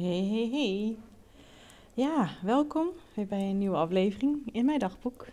Hey, 0.00 0.24
hey, 0.30 0.48
hey. 0.52 0.96
Ja, 1.94 2.30
welkom 2.42 2.88
weer 3.14 3.26
bij 3.26 3.50
een 3.50 3.58
nieuwe 3.58 3.76
aflevering 3.76 4.40
in 4.52 4.64
mijn 4.64 4.78
dagboek. 4.78 5.26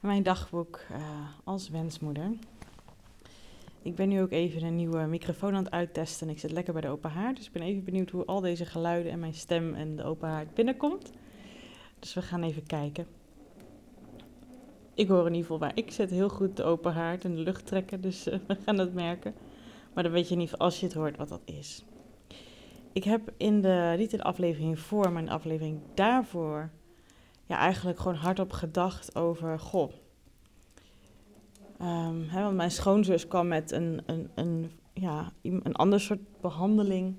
Mijn 0.00 0.22
dagboek 0.22 0.80
uh, 0.90 1.28
als 1.44 1.68
wensmoeder. 1.68 2.30
Ik 3.82 3.94
ben 3.94 4.08
nu 4.08 4.20
ook 4.20 4.30
even 4.30 4.62
een 4.62 4.76
nieuwe 4.76 5.06
microfoon 5.06 5.54
aan 5.54 5.64
het 5.64 5.72
uittesten. 5.72 6.28
Ik 6.28 6.38
zit 6.38 6.50
lekker 6.50 6.72
bij 6.72 6.82
de 6.82 6.88
open 6.88 7.10
haard. 7.10 7.36
Dus 7.36 7.46
ik 7.46 7.52
ben 7.52 7.62
even 7.62 7.84
benieuwd 7.84 8.10
hoe 8.10 8.24
al 8.24 8.40
deze 8.40 8.64
geluiden 8.64 9.12
en 9.12 9.18
mijn 9.18 9.34
stem 9.34 9.74
en 9.74 9.96
de 9.96 10.04
open 10.04 10.28
haard 10.28 10.54
binnenkomt. 10.54 11.12
Dus 11.98 12.14
we 12.14 12.22
gaan 12.22 12.42
even 12.42 12.66
kijken. 12.66 13.06
Ik 14.94 15.08
hoor 15.08 15.26
in 15.26 15.34
ieder 15.34 15.40
geval 15.40 15.58
waar 15.58 15.76
ik 15.76 15.90
zit 15.90 16.10
heel 16.10 16.28
goed 16.28 16.56
de 16.56 16.64
open 16.64 16.92
haard 16.92 17.24
en 17.24 17.34
de 17.34 17.40
lucht 17.40 17.66
trekken. 17.66 18.00
Dus 18.00 18.28
uh, 18.28 18.34
we 18.46 18.56
gaan 18.64 18.78
het 18.78 18.94
merken. 18.94 19.34
Maar 19.92 20.02
dan 20.02 20.12
weet 20.12 20.28
je 20.28 20.40
geval 20.40 20.58
als 20.58 20.80
je 20.80 20.86
het 20.86 20.94
hoort 20.94 21.16
wat 21.16 21.28
dat 21.28 21.42
is. 21.44 21.84
Ik 22.94 23.04
heb 23.04 23.32
in 23.36 23.60
de, 23.60 23.94
niet 23.98 24.12
in 24.12 24.18
de 24.18 24.24
aflevering 24.24 24.78
voor, 24.78 25.12
maar 25.12 25.22
in 25.22 25.28
de 25.28 25.34
aflevering 25.34 25.80
daarvoor, 25.94 26.70
ja, 27.46 27.58
eigenlijk 27.58 27.98
gewoon 27.98 28.16
hardop 28.16 28.52
gedacht 28.52 29.16
over, 29.16 29.58
goh. 29.58 29.92
Hè, 32.26 32.42
want 32.42 32.56
mijn 32.56 32.70
schoonzus 32.70 33.28
kwam 33.28 33.48
met 33.48 33.72
een, 33.72 34.02
een, 34.06 34.30
een, 34.34 34.70
ja, 34.92 35.32
een 35.42 35.74
ander 35.74 36.00
soort 36.00 36.40
behandeling. 36.40 37.16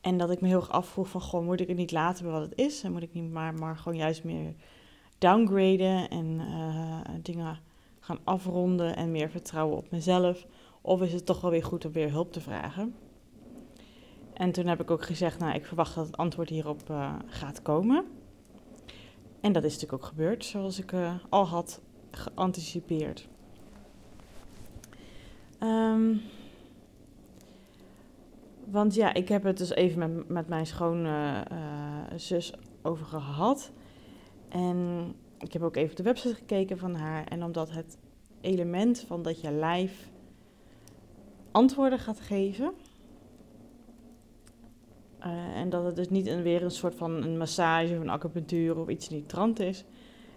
En 0.00 0.18
dat 0.18 0.30
ik 0.30 0.40
me 0.40 0.48
heel 0.48 0.60
erg 0.60 0.70
afvroeg 0.70 1.08
van, 1.08 1.20
goh, 1.20 1.44
moet 1.44 1.60
ik 1.60 1.68
het 1.68 1.76
niet 1.76 1.92
laten 1.92 2.24
bij 2.24 2.32
wat 2.32 2.42
het 2.42 2.58
is? 2.58 2.82
En 2.82 2.92
moet 2.92 3.02
ik 3.02 3.12
niet 3.12 3.30
maar, 3.30 3.54
maar 3.54 3.76
gewoon 3.76 3.98
juist 3.98 4.24
meer 4.24 4.54
downgraden 5.18 6.08
en 6.08 6.40
uh, 6.40 7.00
dingen 7.22 7.58
gaan 8.00 8.18
afronden 8.24 8.96
en 8.96 9.10
meer 9.10 9.30
vertrouwen 9.30 9.76
op 9.76 9.90
mezelf? 9.90 10.46
Of 10.80 11.02
is 11.02 11.12
het 11.12 11.26
toch 11.26 11.40
wel 11.40 11.50
weer 11.50 11.64
goed 11.64 11.84
om 11.84 11.92
weer 11.92 12.10
hulp 12.10 12.32
te 12.32 12.40
vragen? 12.40 12.94
En 14.32 14.52
toen 14.52 14.66
heb 14.66 14.80
ik 14.80 14.90
ook 14.90 15.02
gezegd, 15.02 15.38
nou, 15.38 15.54
ik 15.54 15.66
verwacht 15.66 15.94
dat 15.94 16.06
het 16.06 16.16
antwoord 16.16 16.48
hierop 16.48 16.90
uh, 16.90 17.14
gaat 17.26 17.62
komen. 17.62 18.04
En 19.40 19.52
dat 19.52 19.64
is 19.64 19.72
natuurlijk 19.72 20.02
ook 20.02 20.08
gebeurd, 20.08 20.44
zoals 20.44 20.78
ik 20.78 20.92
uh, 20.92 21.14
al 21.28 21.46
had 21.46 21.80
geanticipeerd. 22.10 23.28
Um, 25.60 26.20
want 28.64 28.94
ja, 28.94 29.14
ik 29.14 29.28
heb 29.28 29.42
het 29.42 29.56
dus 29.56 29.70
even 29.70 29.98
met, 29.98 30.28
met 30.28 30.48
mijn 30.48 30.66
schoonzus 30.66 32.50
uh, 32.52 32.58
over 32.82 33.06
gehad. 33.06 33.72
En 34.48 35.06
ik 35.38 35.52
heb 35.52 35.62
ook 35.62 35.76
even 35.76 35.96
de 35.96 36.02
website 36.02 36.34
gekeken 36.34 36.78
van 36.78 36.94
haar. 36.94 37.26
En 37.26 37.44
omdat 37.44 37.70
het 37.70 37.98
element 38.40 39.04
van 39.06 39.22
dat 39.22 39.40
je 39.40 39.50
lijf 39.50 40.10
antwoorden 41.50 41.98
gaat 41.98 42.20
geven, 42.20 42.72
uh, 45.26 45.56
en 45.56 45.70
dat 45.70 45.84
het 45.84 45.96
dus 45.96 46.08
niet 46.08 46.42
weer 46.42 46.62
een 46.62 46.70
soort 46.70 46.94
van 46.94 47.22
een 47.22 47.38
massage 47.38 47.94
of 47.94 48.00
een 48.00 48.08
acupunctuur 48.08 48.76
of 48.76 48.88
iets 48.88 49.08
in 49.08 49.16
die 49.16 49.26
trant 49.26 49.60
is. 49.60 49.84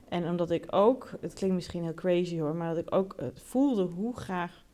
En 0.10 0.30
omdat 0.30 0.52
ik 0.52 0.66
ook, 0.70 1.10
het 1.22 1.34
klinkt 1.34 1.56
misschien 1.56 1.84
heel 1.84 1.94
crazy 1.94 2.40
hoor, 2.40 2.56
maar 2.56 2.70
dat 2.76 2.84
ik 2.84 2.96
ook 2.96 3.14
het 3.18 3.42
voelde 3.44 3.84
hoe 3.84 4.16
graag 4.16 4.66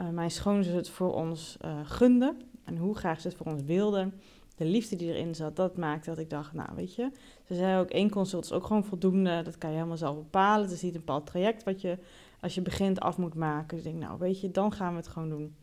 uh, 0.00 0.08
mijn 0.08 0.30
schoonzus 0.30 0.74
het 0.74 0.88
voor 0.88 1.14
ons 1.14 1.56
gunde. 1.84 2.34
En 2.64 2.76
hoe 2.76 2.96
graag 2.96 3.20
ze 3.20 3.28
het 3.28 3.36
voor 3.36 3.46
ons 3.46 3.62
wilde. 3.62 4.10
De 4.56 4.64
liefde 4.64 4.96
die 4.96 5.12
erin 5.12 5.34
zat, 5.34 5.56
dat 5.56 5.76
maakte 5.76 6.10
dat 6.10 6.18
ik 6.18 6.30
dacht, 6.30 6.52
nou 6.52 6.68
weet 6.74 6.94
je. 6.94 7.10
Ze 7.44 7.54
zei 7.54 7.80
ook, 7.80 7.90
één 7.90 8.10
consult 8.10 8.44
is 8.44 8.52
ook 8.52 8.64
gewoon 8.64 8.84
voldoende. 8.84 9.42
Dat 9.42 9.58
kan 9.58 9.70
je 9.70 9.76
helemaal 9.76 9.96
zelf 9.96 10.16
bepalen. 10.16 10.64
Het 10.64 10.74
is 10.74 10.82
niet 10.82 10.94
een 10.94 11.00
bepaald 11.00 11.26
traject 11.26 11.62
wat 11.62 11.80
je, 11.80 11.98
als 12.40 12.54
je 12.54 12.62
begint, 12.62 13.00
af 13.00 13.18
moet 13.18 13.34
maken. 13.34 13.76
Dus 13.76 13.86
ik 13.86 13.92
denk, 13.92 14.04
nou 14.04 14.18
weet 14.18 14.40
je, 14.40 14.50
dan 14.50 14.72
gaan 14.72 14.90
we 14.90 14.96
het 14.96 15.08
gewoon 15.08 15.28
doen. 15.28 15.54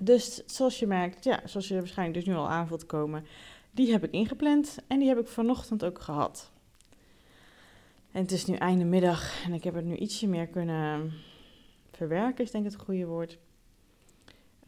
Dus 0.00 0.42
zoals 0.46 0.78
je 0.78 0.86
merkt, 0.86 1.24
ja, 1.24 1.40
zoals 1.44 1.68
je 1.68 1.74
waarschijnlijk 1.74 2.18
dus 2.18 2.34
nu 2.34 2.40
al 2.40 2.48
aan 2.48 2.68
komen, 2.86 3.24
die 3.70 3.92
heb 3.92 4.04
ik 4.04 4.10
ingepland 4.10 4.78
en 4.86 4.98
die 4.98 5.08
heb 5.08 5.18
ik 5.18 5.28
vanochtend 5.28 5.84
ook 5.84 6.00
gehad. 6.00 6.50
En 8.12 8.22
het 8.22 8.32
is 8.32 8.46
nu 8.46 8.54
einde 8.54 8.84
middag 8.84 9.44
en 9.44 9.52
ik 9.52 9.64
heb 9.64 9.74
het 9.74 9.84
nu 9.84 9.96
ietsje 9.96 10.28
meer 10.28 10.46
kunnen 10.46 11.12
verwerken, 11.92 12.44
is 12.44 12.50
denk 12.50 12.64
ik 12.64 12.70
het 12.72 12.80
goede 12.80 13.06
woord. 13.06 13.38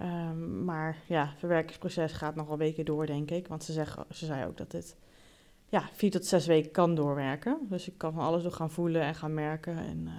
Um, 0.02 0.64
maar 0.64 0.96
ja, 1.06 1.26
het 1.26 1.38
verwerkingsproces 1.38 2.12
gaat 2.12 2.34
nog 2.34 2.46
wel 2.46 2.58
weken 2.58 2.84
door, 2.84 3.06
denk 3.06 3.30
ik. 3.30 3.48
Want 3.48 3.64
ze, 3.64 3.72
zeggen, 3.72 4.04
ze 4.10 4.26
zei 4.26 4.46
ook 4.46 4.56
dat 4.56 4.70
dit 4.70 4.96
ja, 5.68 5.88
vier 5.92 6.10
tot 6.10 6.26
zes 6.26 6.46
weken 6.46 6.70
kan 6.70 6.94
doorwerken. 6.94 7.58
Dus 7.68 7.88
ik 7.88 7.98
kan 7.98 8.12
van 8.12 8.24
alles 8.24 8.42
door 8.42 8.52
gaan 8.52 8.70
voelen 8.70 9.02
en 9.02 9.14
gaan 9.14 9.34
merken. 9.34 9.78
En 9.78 9.98
uh, 10.06 10.12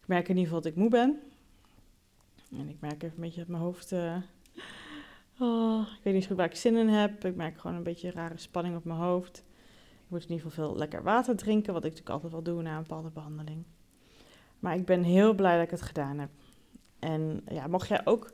ik 0.00 0.06
merk 0.06 0.28
in 0.28 0.36
ieder 0.36 0.44
geval 0.44 0.60
dat 0.60 0.70
ik 0.70 0.78
moe 0.78 0.90
ben. 0.90 1.20
En 2.58 2.68
ik 2.68 2.80
merk 2.80 3.02
even 3.02 3.16
een 3.16 3.22
beetje 3.22 3.40
dat 3.40 3.48
mijn 3.48 3.62
hoofd. 3.62 3.92
Uh, 3.92 4.16
oh, 5.38 5.86
ik 5.96 6.02
weet 6.02 6.14
niet 6.14 6.22
zo 6.22 6.28
goed 6.28 6.36
waar 6.36 6.46
ik 6.46 6.56
zin 6.56 6.76
in 6.76 6.88
heb. 6.88 7.24
Ik 7.24 7.36
merk 7.36 7.58
gewoon 7.58 7.76
een 7.76 7.82
beetje 7.82 8.10
rare 8.10 8.38
spanning 8.38 8.76
op 8.76 8.84
mijn 8.84 8.98
hoofd. 8.98 9.44
Ik 9.92 10.08
moet 10.08 10.22
in 10.22 10.30
ieder 10.30 10.50
geval 10.50 10.66
veel 10.66 10.76
lekker 10.76 11.02
water 11.02 11.36
drinken, 11.36 11.72
wat 11.72 11.84
ik 11.84 11.90
natuurlijk 11.90 12.14
altijd 12.14 12.32
wel 12.32 12.54
doe 12.54 12.62
na 12.62 12.76
een 12.76 12.82
bepaalde 12.82 13.10
behandeling. 13.10 13.64
Maar 14.58 14.76
ik 14.76 14.84
ben 14.84 15.02
heel 15.02 15.34
blij 15.34 15.54
dat 15.54 15.64
ik 15.64 15.70
het 15.70 15.82
gedaan 15.82 16.18
heb. 16.18 16.30
En 16.98 17.44
ja, 17.50 17.66
mocht 17.66 17.88
jij 17.88 18.06
ook 18.06 18.32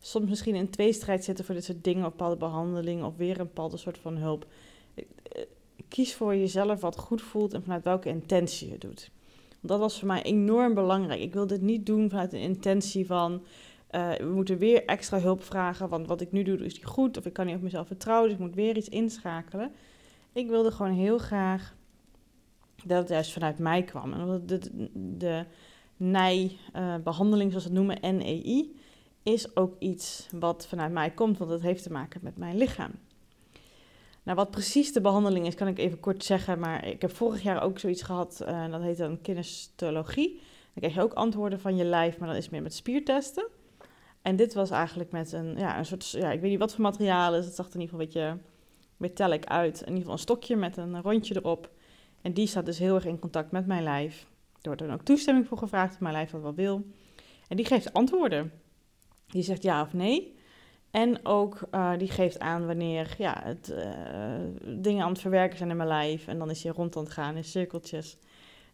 soms 0.00 0.28
misschien 0.28 0.54
in 0.54 0.70
tweestrijd 0.70 1.24
zitten 1.24 1.44
voor 1.44 1.54
dit 1.54 1.64
soort 1.64 1.84
dingen, 1.84 2.04
of 2.04 2.10
bepaalde 2.10 2.36
behandeling, 2.36 3.04
of 3.04 3.16
weer 3.16 3.40
een 3.40 3.46
bepaalde 3.46 3.76
soort 3.76 3.98
van 3.98 4.16
hulp. 4.16 4.46
Eh, 4.94 5.04
kies 5.88 6.14
voor 6.14 6.36
jezelf 6.36 6.80
wat 6.80 6.96
goed 6.96 7.22
voelt 7.22 7.54
en 7.54 7.62
vanuit 7.62 7.84
welke 7.84 8.08
intentie 8.08 8.66
je 8.66 8.72
het 8.72 8.80
doet. 8.80 9.10
Dat 9.60 9.78
was 9.78 9.98
voor 9.98 10.08
mij 10.08 10.22
enorm 10.22 10.74
belangrijk. 10.74 11.20
Ik 11.20 11.32
wil 11.32 11.46
dit 11.46 11.60
niet 11.60 11.86
doen 11.86 12.10
vanuit 12.10 12.32
een 12.32 12.40
intentie 12.40 13.06
van. 13.06 13.32
Uh, 13.90 14.12
we 14.12 14.30
moeten 14.34 14.58
weer 14.58 14.84
extra 14.84 15.18
hulp 15.18 15.42
vragen, 15.42 15.88
want 15.88 16.06
wat 16.06 16.20
ik 16.20 16.32
nu 16.32 16.42
doe 16.42 16.58
is 16.58 16.74
niet 16.74 16.84
goed. 16.84 17.16
Of 17.16 17.26
ik 17.26 17.32
kan 17.32 17.46
niet 17.46 17.56
op 17.56 17.62
mezelf 17.62 17.86
vertrouwen, 17.86 18.28
dus 18.28 18.38
ik 18.38 18.44
moet 18.44 18.54
weer 18.54 18.76
iets 18.76 18.88
inschakelen. 18.88 19.72
Ik 20.32 20.48
wilde 20.48 20.70
gewoon 20.70 20.92
heel 20.92 21.18
graag 21.18 21.74
dat 22.84 22.98
het 22.98 23.08
juist 23.08 23.32
vanuit 23.32 23.58
mij 23.58 23.82
kwam. 23.82 24.12
En 24.12 24.42
de, 24.46 24.58
de, 24.58 24.90
de 25.16 25.44
NEI-behandeling, 25.96 27.50
zoals 27.50 27.66
we 27.66 27.70
het 27.70 27.78
noemen, 27.78 28.16
NEI, 28.16 28.76
is 29.22 29.56
ook 29.56 29.76
iets 29.78 30.28
wat 30.32 30.66
vanuit 30.66 30.92
mij 30.92 31.10
komt, 31.10 31.38
want 31.38 31.50
het 31.50 31.62
heeft 31.62 31.82
te 31.82 31.92
maken 31.92 32.20
met 32.22 32.36
mijn 32.36 32.56
lichaam. 32.56 32.90
Nou, 34.22 34.36
wat 34.36 34.50
precies 34.50 34.92
de 34.92 35.00
behandeling 35.00 35.46
is, 35.46 35.54
kan 35.54 35.68
ik 35.68 35.78
even 35.78 36.00
kort 36.00 36.24
zeggen. 36.24 36.58
Maar 36.58 36.86
ik 36.86 37.00
heb 37.00 37.16
vorig 37.16 37.42
jaar 37.42 37.62
ook 37.62 37.78
zoiets 37.78 38.02
gehad, 38.02 38.40
uh, 38.42 38.70
dat 38.70 38.82
heet 38.82 38.98
dan 38.98 39.20
kinestologie. 39.20 40.32
Dan 40.34 40.74
krijg 40.74 40.94
je 40.94 41.02
ook 41.02 41.12
antwoorden 41.12 41.60
van 41.60 41.76
je 41.76 41.84
lijf, 41.84 42.18
maar 42.18 42.28
dat 42.28 42.36
is 42.36 42.48
meer 42.48 42.62
met 42.62 42.74
spiertesten. 42.74 43.46
En 44.22 44.36
dit 44.36 44.54
was 44.54 44.70
eigenlijk 44.70 45.10
met 45.10 45.32
een, 45.32 45.56
ja, 45.56 45.78
een 45.78 45.86
soort, 45.86 46.10
ja, 46.10 46.30
ik 46.30 46.40
weet 46.40 46.50
niet 46.50 46.58
wat 46.58 46.74
voor 46.74 46.82
materiaal 46.82 47.34
is. 47.34 47.44
Het 47.44 47.54
zag 47.54 47.68
er 47.68 47.74
in 47.74 47.80
ieder 47.80 47.98
geval 47.98 48.22
een 48.24 48.24
beetje 48.24 48.48
metallic 48.96 49.44
uit. 49.44 49.80
In 49.80 49.86
ieder 49.86 49.98
geval 49.98 50.12
een 50.12 50.18
stokje 50.18 50.56
met 50.56 50.76
een 50.76 51.02
rondje 51.02 51.36
erop. 51.36 51.70
En 52.22 52.32
die 52.32 52.46
staat 52.46 52.66
dus 52.66 52.78
heel 52.78 52.94
erg 52.94 53.04
in 53.04 53.18
contact 53.18 53.50
met 53.50 53.66
mijn 53.66 53.82
lijf. 53.82 54.26
Er 54.52 54.60
wordt 54.62 54.80
dan 54.80 54.92
ook 54.92 55.02
toestemming 55.02 55.46
voor 55.46 55.58
gevraagd 55.58 55.92
of 55.92 56.00
mijn 56.00 56.14
lijf 56.14 56.30
dat 56.30 56.42
wel 56.42 56.54
wil. 56.54 56.84
En 57.48 57.56
die 57.56 57.66
geeft 57.66 57.92
antwoorden. 57.92 58.52
Die 59.26 59.42
zegt 59.42 59.62
ja 59.62 59.82
of 59.82 59.92
nee. 59.92 60.38
En 60.90 61.26
ook 61.26 61.60
uh, 61.74 61.92
die 61.98 62.08
geeft 62.08 62.38
aan 62.38 62.66
wanneer 62.66 63.14
ja, 63.18 63.40
het, 63.44 63.72
uh, 63.74 63.84
dingen 64.64 65.04
aan 65.04 65.10
het 65.10 65.20
verwerken 65.20 65.56
zijn 65.56 65.70
in 65.70 65.76
mijn 65.76 65.88
lijf. 65.88 66.26
En 66.26 66.38
dan 66.38 66.50
is 66.50 66.62
hij 66.62 66.72
rond 66.72 66.96
aan 66.96 67.02
het 67.02 67.12
gaan 67.12 67.36
in 67.36 67.44
cirkeltjes. 67.44 68.16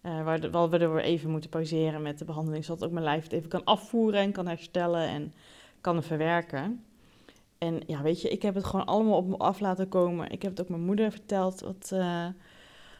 Uh, 0.03 0.25
waar 0.25 0.41
we 0.41 1.03
even 1.03 1.31
moeten 1.31 1.51
pauzeren 1.51 2.03
met 2.03 2.19
de 2.19 2.25
behandeling. 2.25 2.65
Zodat 2.65 2.85
ook 2.85 2.93
mijn 2.93 3.05
lijf 3.05 3.23
het 3.23 3.33
even 3.33 3.49
kan 3.49 3.65
afvoeren 3.65 4.21
en 4.21 4.33
kan 4.33 4.47
herstellen 4.47 5.09
en 5.09 5.35
kan 5.81 6.03
verwerken. 6.03 6.85
En 7.59 7.81
ja, 7.87 8.03
weet 8.03 8.21
je, 8.21 8.29
ik 8.29 8.43
heb 8.43 8.55
het 8.55 8.65
gewoon 8.65 8.87
allemaal 8.87 9.17
op 9.17 9.27
me 9.27 9.37
af 9.37 9.61
laten 9.61 9.89
komen. 9.89 10.31
Ik 10.31 10.43
heb 10.43 10.51
het 10.51 10.61
ook 10.61 10.69
mijn 10.69 10.85
moeder 10.85 11.11
verteld 11.11 11.61
wat, 11.61 11.93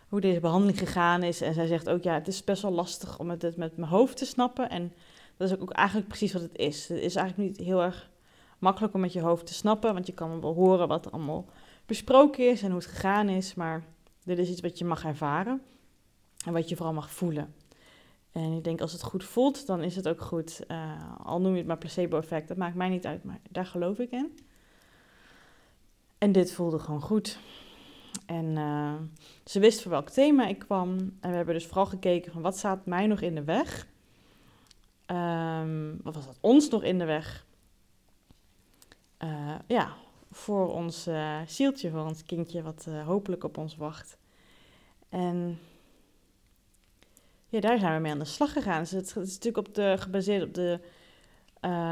hoe 0.09 0.21
deze 0.21 0.41
behandeling 0.41 0.79
gegaan 0.79 1.23
is. 1.23 1.41
En 1.41 1.55
zij 1.55 1.67
zegt 1.67 1.89
ook, 1.89 2.03
ja, 2.03 2.15
het 2.15 2.29
is 2.29 2.45
best 2.45 2.63
wel 2.63 2.73
lastig 2.73 3.19
om 3.19 3.31
het 3.31 3.57
met 3.57 3.77
mijn 3.77 3.91
hoofd 3.91 4.17
te 4.17 4.27
snappen. 4.27 4.71
En 4.71 4.93
dat 5.37 5.51
is 5.51 5.59
ook 5.59 5.71
eigenlijk 5.71 6.09
precies 6.09 6.33
wat 6.33 6.43
het 6.43 6.57
is. 6.57 6.89
Het 6.89 6.99
is 6.99 7.17
eigenlijk 7.17 7.49
niet 7.49 7.67
heel 7.67 7.83
erg 7.83 8.11
makkelijk 8.59 8.95
om 8.95 9.01
met 9.01 9.13
je 9.13 9.21
hoofd 9.21 9.47
te 9.47 9.55
snappen, 9.55 9.93
want 9.93 10.07
je 10.07 10.13
kan 10.13 10.41
wel 10.41 10.55
horen 10.55 10.89
wat 10.89 11.07
er 11.07 11.13
allemaal 11.13 11.47
besproken 11.87 12.51
is 12.51 12.63
en 12.63 12.71
hoe 12.71 12.79
het 12.79 12.89
gegaan 12.89 13.29
is, 13.29 13.55
maar 13.55 13.85
dit 14.25 14.39
is 14.39 14.51
iets 14.51 14.61
wat 14.61 14.79
je 14.79 14.85
mag 14.85 15.05
ervaren 15.05 15.63
en 16.45 16.53
wat 16.53 16.69
je 16.69 16.77
vooral 16.77 16.95
mag 16.95 17.11
voelen. 17.11 17.55
En 18.33 18.53
ik 18.53 18.65
denk 18.65 18.81
als 18.81 18.93
het 18.93 19.03
goed 19.03 19.25
voelt, 19.25 19.67
dan 19.67 19.83
is 19.83 19.97
het 19.97 20.09
ook 20.09 20.21
goed. 20.21 20.61
Uh, 20.69 20.93
al 21.25 21.41
noem 21.41 21.53
je 21.53 21.59
het 21.59 21.67
maar 21.67 21.79
placebo-effect, 21.79 22.49
dat 22.49 22.57
maakt 22.57 22.75
mij 22.75 22.89
niet 22.89 23.07
uit, 23.07 23.25
maar 23.25 23.41
daar 23.51 23.67
geloof 23.67 23.99
ik 23.99 24.11
in. 24.11 24.39
En 26.19 26.33
dit 26.33 26.53
voelde 26.53 26.79
gewoon 26.79 27.01
goed. 27.01 27.39
En 28.27 28.45
uh, 28.45 28.95
ze 29.45 29.61
wist 29.61 29.83
voor 29.83 29.91
welk 29.91 30.11
thema 30.11 30.47
ik 30.47 30.59
kwam. 30.59 30.99
En 31.21 31.31
we 31.31 31.37
hebben 31.37 31.55
dus 31.55 31.67
vooral 31.67 31.87
gekeken 31.87 32.33
van 32.33 32.43
wat 32.43 32.57
staat 32.57 32.87
mij 32.87 33.07
nog 33.07 33.21
in 33.21 33.35
de 33.35 33.45
weg. 33.45 33.87
Um, 35.07 36.01
wat 36.03 36.15
was 36.15 36.27
dat 36.27 36.39
ons 36.41 36.69
nog 36.69 36.83
in 36.83 36.99
de 36.99 37.05
weg? 37.05 37.47
Uh, 39.23 39.55
ja, 39.67 39.95
voor 40.31 40.73
ons 40.73 41.09
uh, 41.09 41.41
zieltje, 41.47 41.91
voor 41.91 42.05
ons 42.05 42.25
kindje, 42.25 42.63
wat 42.63 42.87
uh, 42.89 43.07
hopelijk 43.07 43.45
op 43.45 43.59
ons 43.59 43.77
wacht. 43.77 44.19
En 45.09 45.59
ja, 47.49 47.61
daar 47.61 47.79
zijn 47.79 47.95
we 47.95 48.01
mee 48.01 48.13
aan 48.13 48.19
de 48.19 48.25
slag 48.25 48.53
gegaan. 48.53 48.81
Dus 48.81 48.91
het, 48.91 49.07
is 49.07 49.15
natuurlijk 49.15 49.69
op 49.69 49.75
de, 49.75 49.97
gebaseerd 49.99 50.43
op 50.43 50.55
de 50.55 50.81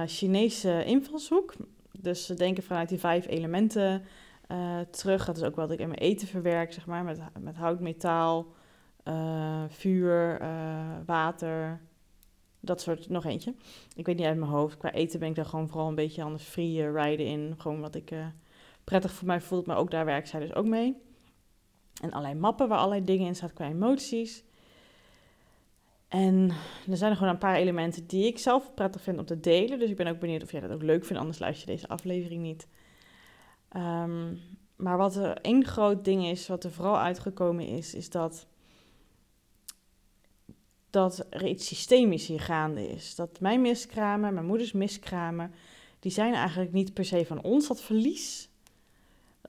Chinese 0.07 0.85
invalshoek. 0.85 1.55
Dus 1.99 2.27
ze 2.27 2.35
denken 2.35 2.63
vanuit 2.63 2.89
die 2.89 2.99
vijf 2.99 3.27
elementen 3.27 4.05
terug. 4.91 5.25
Dat 5.25 5.37
is 5.37 5.43
ook 5.43 5.57
wat 5.57 5.71
ik 5.71 5.79
in 5.79 5.89
mijn 5.89 6.01
eten 6.01 6.29
verwerk, 6.29 6.73
zeg 6.73 6.87
maar, 6.87 7.05
met, 7.05 7.21
met 7.41 7.57
hout, 7.57 7.81
metaal, 7.81 8.47
vuur, 9.69 10.41
water, 11.07 11.81
dat 12.65 12.81
soort, 12.81 13.09
nog 13.09 13.25
eentje. 13.25 13.55
Ik 13.97 14.07
weet 14.07 14.17
niet 14.17 14.27
uit 14.27 14.39
mijn 14.39 14.51
hoofd. 14.51 14.77
Qua 14.77 14.93
eten 14.93 15.19
ben 15.19 15.29
ik 15.29 15.35
daar 15.35 15.47
gewoon 15.47 15.69
vooral 15.69 15.89
een 15.89 15.95
beetje 15.95 16.23
aan 16.23 16.33
het 16.33 16.43
free 16.43 16.91
rijden 16.91 17.27
in. 17.27 17.55
Gewoon 17.59 17.81
wat 17.81 17.95
ik 17.95 18.13
prettig 18.85 19.13
voor 19.13 19.27
mij 19.27 19.41
voelt, 19.41 19.67
maar 19.67 19.77
ook 19.77 19.91
daar 19.91 20.05
werkt 20.05 20.29
zij 20.29 20.41
dus 20.41 20.55
ook 20.55 20.67
mee. 20.67 20.97
En 22.03 22.11
allerlei 22.11 22.35
mappen 22.35 22.69
waar 22.69 22.79
allerlei 22.79 23.05
dingen 23.05 23.27
in 23.27 23.35
staan 23.35 23.53
qua 23.53 23.69
emoties. 23.69 24.45
En 26.09 26.51
er 26.91 26.97
zijn 26.97 27.11
er 27.11 27.17
gewoon 27.17 27.33
een 27.33 27.39
paar 27.39 27.57
elementen 27.57 28.07
die 28.07 28.27
ik 28.27 28.39
zelf 28.39 28.75
prettig 28.75 29.03
vind 29.03 29.19
om 29.19 29.25
te 29.25 29.41
delen. 29.41 29.79
Dus 29.79 29.91
ik 29.91 29.97
ben 29.97 30.07
ook 30.07 30.19
benieuwd 30.19 30.43
of 30.43 30.53
jij 30.53 30.61
dat 30.61 30.71
ook 30.71 30.83
leuk 30.83 31.05
vindt, 31.05 31.21
anders 31.21 31.39
luister 31.39 31.69
je 31.69 31.75
deze 31.75 31.89
aflevering 31.89 32.43
niet. 32.43 32.69
Um, 33.77 34.41
maar 34.77 34.97
wat 34.97 35.17
er 35.17 35.37
één 35.41 35.65
groot 35.65 36.05
ding 36.05 36.27
is, 36.27 36.49
wat 36.49 36.65
er 36.65 36.73
vooral 36.73 36.99
uitgekomen 36.99 37.67
is, 37.67 37.95
is 37.95 38.11
dat, 38.11 38.47
dat 40.95 41.27
er 41.31 41.47
iets 41.47 41.67
systemisch 41.67 42.27
hier 42.27 42.41
gaande 42.41 42.89
is. 42.89 43.15
Dat 43.15 43.41
mijn 43.41 43.61
miskramen, 43.61 44.35
mijn 44.35 44.47
moeders 44.47 44.73
miskramen, 44.73 45.53
die 45.99 46.13
zijn 46.13 46.35
eigenlijk 46.35 46.73
niet 46.73 46.95
per 46.95 47.05
se 47.05 47.27
van 47.27 47.43
ons, 47.43 47.69
dat 47.69 47.83
verlies. 47.83 48.49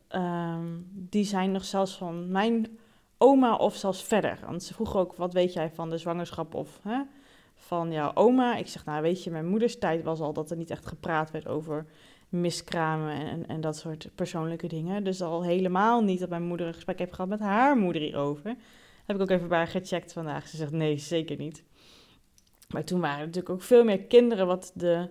Um, 0.10 0.88
die 0.92 1.24
zijn 1.24 1.52
nog 1.52 1.66
zelfs 1.66 1.98
van 1.98 2.32
mijn 2.32 2.78
oma 3.18 3.56
of 3.56 3.76
zelfs 3.76 4.04
verder. 4.04 4.40
Want 4.46 4.64
ze 4.64 4.74
vroegen 4.74 5.00
ook, 5.00 5.16
wat 5.16 5.34
weet 5.34 5.54
jij 5.54 5.72
van 5.72 5.90
de 5.90 5.98
zwangerschap 5.98 6.54
of 6.54 6.80
hè, 6.84 7.02
van 7.56 7.92
jouw 7.92 8.12
oma? 8.14 8.56
Ik 8.56 8.68
zeg, 8.68 8.86
nou 8.86 9.02
weet 9.02 9.24
je, 9.24 9.32
mijn 9.32 9.48
moeders 9.48 9.80
tijd 9.80 10.04
was 10.04 10.20
al 10.20 10.34
dat 10.34 10.52
er 10.52 10.58
niet 10.58 10.70
echt 10.70 10.86
gepraat 10.86 11.32
werd 11.32 11.48
over 11.48 11.86
miskramen 12.30 13.14
en, 13.14 13.28
en, 13.28 13.48
en, 13.48 13.62
dat 13.62 13.78
soort 13.78 14.10
persoonlijke 14.16 14.68
dingen. 14.68 15.04
Dus 15.04 15.22
al 15.22 15.44
helemaal 15.44 16.02
niet 16.02 16.20
dat 16.20 16.30
mijn 16.30 16.44
moeder 16.44 16.68
een 16.68 16.74
gesprek 16.74 17.00
heeft 17.00 17.14
gehad 17.14 17.30
met 17.30 17.40
haar 17.40 17.78
moeder 17.78 18.02
hierover. 18.02 18.56
Heb 19.06 19.16
ik 19.16 19.22
ook 19.22 19.30
even 19.30 19.48
bij 19.48 19.57
haar 19.57 19.68
gecheckt 19.68 20.13
vandaag. 20.13 20.48
Ze 20.48 20.57
zegt 20.57 20.72
nee, 20.72 20.98
zeker 20.98 21.38
niet. 21.38 21.63
Maar 22.69 22.84
toen 22.84 23.00
waren 23.02 23.19
er 23.19 23.25
natuurlijk 23.25 23.54
ook 23.54 23.62
veel 23.62 23.84
meer 23.84 24.04
kinderen 24.04 24.48
wat, 24.48 24.72
de, 24.75 25.10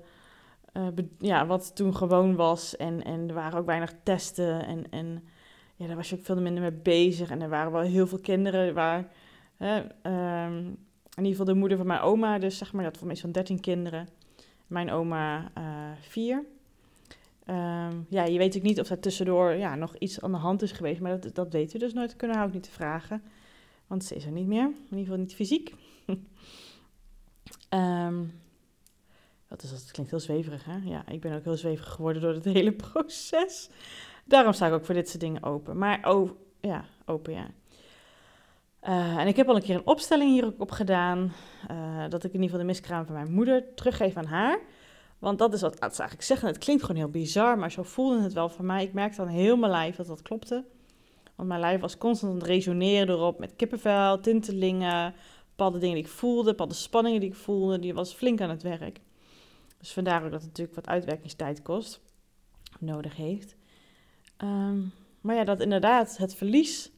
uh, 0.72 0.86
ja, 1.18 1.46
wat 1.46 1.76
toen 1.76 1.96
gewoon 1.96 2.34
was. 2.36 2.76
En, 2.76 3.04
en 3.04 3.28
er 3.28 3.34
waren 3.34 3.58
ook 3.58 3.66
weinig 3.66 3.94
testen. 4.02 4.66
En, 4.66 4.90
en 4.90 5.24
ja, 5.76 5.86
daar 5.86 5.96
was 5.96 6.10
je 6.10 6.16
ook 6.16 6.24
veel 6.24 6.40
minder 6.40 6.62
mee 6.62 6.72
bezig. 6.72 7.30
En 7.30 7.42
er 7.42 7.48
waren 7.48 7.72
wel 7.72 7.80
heel 7.80 8.06
veel 8.06 8.20
kinderen 8.20 8.74
waar... 8.74 9.12
Hè, 9.56 9.78
um, 10.46 10.78
in 11.14 11.24
ieder 11.24 11.38
geval 11.38 11.54
de 11.54 11.60
moeder 11.60 11.78
van 11.78 11.86
mijn 11.86 12.00
oma, 12.00 12.38
dus 12.38 12.58
zeg 12.58 12.72
maar, 12.72 12.84
dat 12.84 12.96
voor 12.96 13.06
mij 13.06 13.16
zo'n 13.16 13.32
13 13.32 13.60
kinderen. 13.60 14.08
Mijn 14.66 14.90
oma 14.90 15.50
uh, 15.58 15.64
vier. 16.00 16.44
Um, 17.50 18.06
ja, 18.08 18.24
je 18.24 18.38
weet 18.38 18.56
ook 18.56 18.62
niet 18.62 18.80
of 18.80 18.90
er 18.90 19.00
tussendoor 19.00 19.52
ja, 19.52 19.74
nog 19.74 19.96
iets 19.96 20.20
aan 20.20 20.32
de 20.32 20.38
hand 20.38 20.62
is 20.62 20.72
geweest, 20.72 21.00
maar 21.00 21.20
dat, 21.20 21.34
dat 21.34 21.52
weten 21.52 21.72
we 21.72 21.84
dus 21.84 21.94
nooit. 21.94 22.16
kunnen 22.16 22.38
we 22.38 22.44
ook 22.44 22.52
niet 22.52 22.62
te 22.62 22.70
vragen, 22.70 23.22
want 23.86 24.04
ze 24.04 24.14
is 24.14 24.24
er 24.24 24.32
niet 24.32 24.46
meer. 24.46 24.64
In 24.64 24.84
ieder 24.90 25.04
geval 25.04 25.18
niet 25.18 25.34
fysiek. 25.34 25.74
um, 27.70 28.40
dat, 29.48 29.62
is, 29.62 29.70
dat 29.70 29.90
klinkt 29.90 30.10
heel 30.10 30.20
zweverig, 30.20 30.64
hè? 30.64 30.76
Ja, 30.84 31.08
ik 31.08 31.20
ben 31.20 31.34
ook 31.34 31.44
heel 31.44 31.56
zweverig 31.56 31.92
geworden 31.92 32.22
door 32.22 32.32
het 32.32 32.44
hele 32.58 32.72
proces. 32.72 33.70
Daarom 34.24 34.52
sta 34.52 34.66
ik 34.66 34.72
ook 34.72 34.84
voor 34.84 34.94
dit 34.94 35.08
soort 35.08 35.20
dingen 35.20 35.42
open. 35.42 35.78
Maar 35.78 36.10
oh, 36.10 36.30
ja, 36.60 36.84
open, 37.04 37.32
ja. 37.32 37.46
Uh, 38.88 39.16
en 39.16 39.26
ik 39.26 39.36
heb 39.36 39.48
al 39.48 39.56
een 39.56 39.62
keer 39.62 39.74
een 39.74 39.86
opstelling 39.86 40.30
hierop 40.30 40.60
op 40.60 40.70
gedaan. 40.70 41.32
Uh, 41.70 42.08
dat 42.08 42.24
ik 42.24 42.32
in 42.32 42.42
ieder 42.42 42.44
geval 42.44 42.58
de 42.58 42.64
miskraam 42.64 43.04
van 43.04 43.14
mijn 43.14 43.32
moeder 43.32 43.74
teruggeef 43.74 44.16
aan 44.16 44.26
haar. 44.26 44.60
Want 45.18 45.38
dat 45.38 45.52
is 45.54 45.60
wat 45.60 45.74
ze 45.74 45.80
eigenlijk 45.80 46.22
zeggen. 46.22 46.48
Het 46.48 46.58
klinkt 46.58 46.82
gewoon 46.82 46.96
heel 46.96 47.10
bizar, 47.10 47.58
maar 47.58 47.70
zo 47.70 47.82
voelde 47.82 48.22
het 48.22 48.32
wel 48.32 48.48
voor 48.48 48.64
mij. 48.64 48.84
Ik 48.84 48.92
merkte 48.92 49.16
dan 49.16 49.28
heel 49.28 49.56
mijn 49.56 49.72
lijf 49.72 49.96
dat 49.96 50.06
dat 50.06 50.22
klopte. 50.22 50.64
Want 51.36 51.48
mijn 51.48 51.60
lijf 51.60 51.80
was 51.80 51.98
constant 51.98 52.32
aan 52.32 52.38
het 52.38 52.46
resoneren 52.46 53.08
erop 53.08 53.38
met 53.38 53.56
kippenvel, 53.56 54.20
tintelingen, 54.20 55.14
bepaalde 55.48 55.78
dingen 55.78 55.94
die 55.94 56.04
ik 56.04 56.10
voelde, 56.10 56.50
bepaalde 56.50 56.74
spanningen 56.74 57.20
die 57.20 57.28
ik 57.28 57.34
voelde. 57.34 57.78
Die 57.78 57.94
was 57.94 58.14
flink 58.14 58.40
aan 58.40 58.50
het 58.50 58.62
werk. 58.62 59.00
Dus 59.78 59.92
vandaar 59.92 60.24
ook 60.24 60.30
dat 60.30 60.40
het 60.40 60.48
natuurlijk 60.48 60.76
wat 60.76 60.86
uitwerkingstijd 60.86 61.62
kost, 61.62 62.00
nodig 62.80 63.16
heeft. 63.16 63.56
Um, 64.42 64.92
maar 65.20 65.36
ja, 65.36 65.44
dat 65.44 65.60
inderdaad 65.60 66.16
het 66.16 66.34
verlies, 66.34 66.90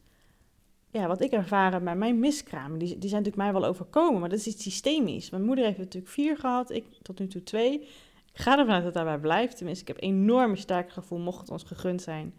ja, 0.90 1.06
wat 1.06 1.20
ik 1.20 1.32
ervaren 1.32 1.84
bij 1.84 1.96
mijn 1.96 2.18
miskramen, 2.18 2.78
die, 2.78 2.98
die 2.98 3.08
zijn 3.08 3.22
natuurlijk 3.22 3.52
mij 3.52 3.60
wel 3.60 3.70
overkomen, 3.70 4.20
maar 4.20 4.28
dat 4.28 4.38
is 4.38 4.46
iets 4.46 4.62
systemisch. 4.62 5.30
Mijn 5.30 5.44
moeder 5.44 5.64
heeft 5.64 5.78
natuurlijk 5.78 6.12
vier 6.12 6.36
gehad, 6.36 6.70
ik 6.70 6.84
tot 7.02 7.18
nu 7.18 7.26
toe 7.26 7.42
twee. 7.42 7.80
Ik 8.32 8.42
ga 8.42 8.58
ervan 8.58 8.74
uit 8.74 8.84
dat 8.84 8.94
daarbij 8.94 9.18
blijft. 9.18 9.56
Tenminste, 9.56 9.82
ik 9.82 9.88
heb 9.88 10.02
een 10.02 10.08
enorm 10.08 10.56
sterk 10.56 10.90
gevoel, 10.90 11.18
mocht 11.18 11.40
het 11.40 11.50
ons 11.50 11.62
gegund 11.62 12.02
zijn, 12.02 12.34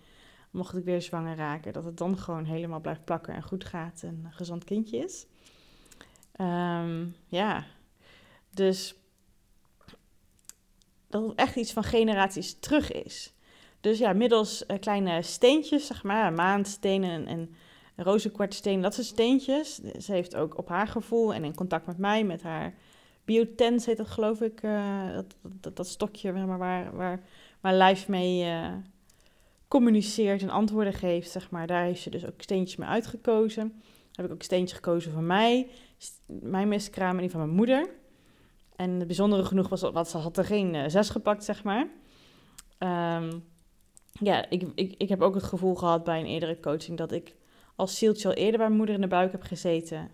mocht 0.52 0.78
ik 0.78 0.84
weer 0.84 1.02
zwanger 1.02 1.36
raken, 1.36 1.74
dat 1.74 1.84
het 1.84 1.98
dan 1.98 2.18
gewoon 2.18 2.46
helemaal 2.46 2.80
blijft 2.80 3.06
plakken 3.06 3.34
en 3.34 3.44
goed 3.44 3.66
gaat 3.66 4.04
en 4.04 4.22
een 4.26 4.34
gezond 4.34 4.64
kindje 4.64 4.98
is. 4.98 5.26
Um, 6.42 7.16
ja, 7.28 7.66
dus 8.50 8.96
dat 11.08 11.28
het 11.28 11.36
echt 11.36 11.56
iets 11.56 11.74
van 11.74 11.84
generaties 11.84 12.60
terug 12.60 12.92
is. 12.92 13.34
Dus 13.82 13.98
ja, 13.98 14.14
middels 14.14 14.64
uh, 14.68 14.80
kleine 14.80 15.22
steentjes, 15.22 15.88
zeg 15.88 16.04
maar, 16.04 16.34
maandstenen 16.34 17.10
en, 17.10 17.28
en 17.28 17.56
rozenkwartstenen, 17.96 18.82
dat 18.82 18.94
soort 18.94 19.08
steentjes. 19.08 19.76
Ze 19.76 20.12
heeft 20.12 20.36
ook 20.36 20.58
op 20.58 20.68
haar 20.68 20.88
gevoel 20.88 21.34
en 21.34 21.44
in 21.44 21.56
contact 21.56 21.86
met 21.86 21.98
mij, 21.98 22.24
met 22.24 22.42
haar 22.42 22.74
biotens 23.26 23.86
heet 23.86 23.98
dat 23.98 24.08
geloof 24.08 24.42
ik, 24.42 24.64
uh, 24.64 25.20
dat, 25.42 25.76
dat, 25.76 25.88
stokje 25.88 26.34
waar, 26.34 26.58
waar, 26.58 26.96
waar, 26.96 27.22
waar 27.62 27.74
lijf 27.74 28.08
mee 28.08 28.46
uh, 28.46 28.74
communiceert 29.68 30.42
en 30.42 30.50
antwoorden 30.50 30.94
geeft, 30.94 31.32
zeg 31.32 31.52
maar. 31.52 31.68
Daar 31.68 31.84
heeft 31.84 32.02
ze 32.02 32.10
dus 32.10 32.26
ook 32.26 32.42
steentjes 32.42 32.78
mee 32.78 32.90
uitgekozen. 32.90 33.82
heb 34.12 34.26
ik 34.26 34.32
ook 34.32 34.44
steentjes 34.44 34.78
gekozen 34.78 35.12
van 35.12 35.26
mij, 35.26 35.70
mijn 36.28 36.68
miskraam 36.68 37.16
en 37.16 37.22
die 37.22 37.30
van 37.30 37.40
mijn 37.40 37.56
moeder. 37.56 37.90
En 38.76 38.92
het 38.92 39.08
bijzondere 39.08 39.46
genoeg 39.46 39.70
was 39.70 39.82
dat 39.82 40.10
ze 40.10 40.18
had 40.18 40.38
er 40.38 40.46
geen 40.46 40.74
uh, 40.74 40.84
zes 40.88 41.10
gepakt, 41.10 41.44
zeg 41.44 41.64
maar. 41.64 41.88
Um, 43.20 43.44
ja, 44.12 44.50
ik, 44.50 44.64
ik, 44.76 44.94
ik 44.98 45.10
heb 45.10 45.22
ook 45.22 45.36
het 45.36 45.44
gevoel 45.44 45.76
gehad 45.76 46.04
bij 46.04 46.20
een 46.20 46.26
eerdere 46.26 46.60
coaching 46.60 46.98
dat 46.98 47.12
ik 47.12 47.36
als 47.76 47.98
zieltje 47.98 48.28
al 48.28 48.34
eerder 48.34 48.58
bij 48.58 48.66
mijn 48.66 48.78
moeder 48.78 48.96
in 48.96 49.02
de 49.02 49.08
buik 49.08 49.32
heb 49.32 49.42
gezeten. 49.42 50.12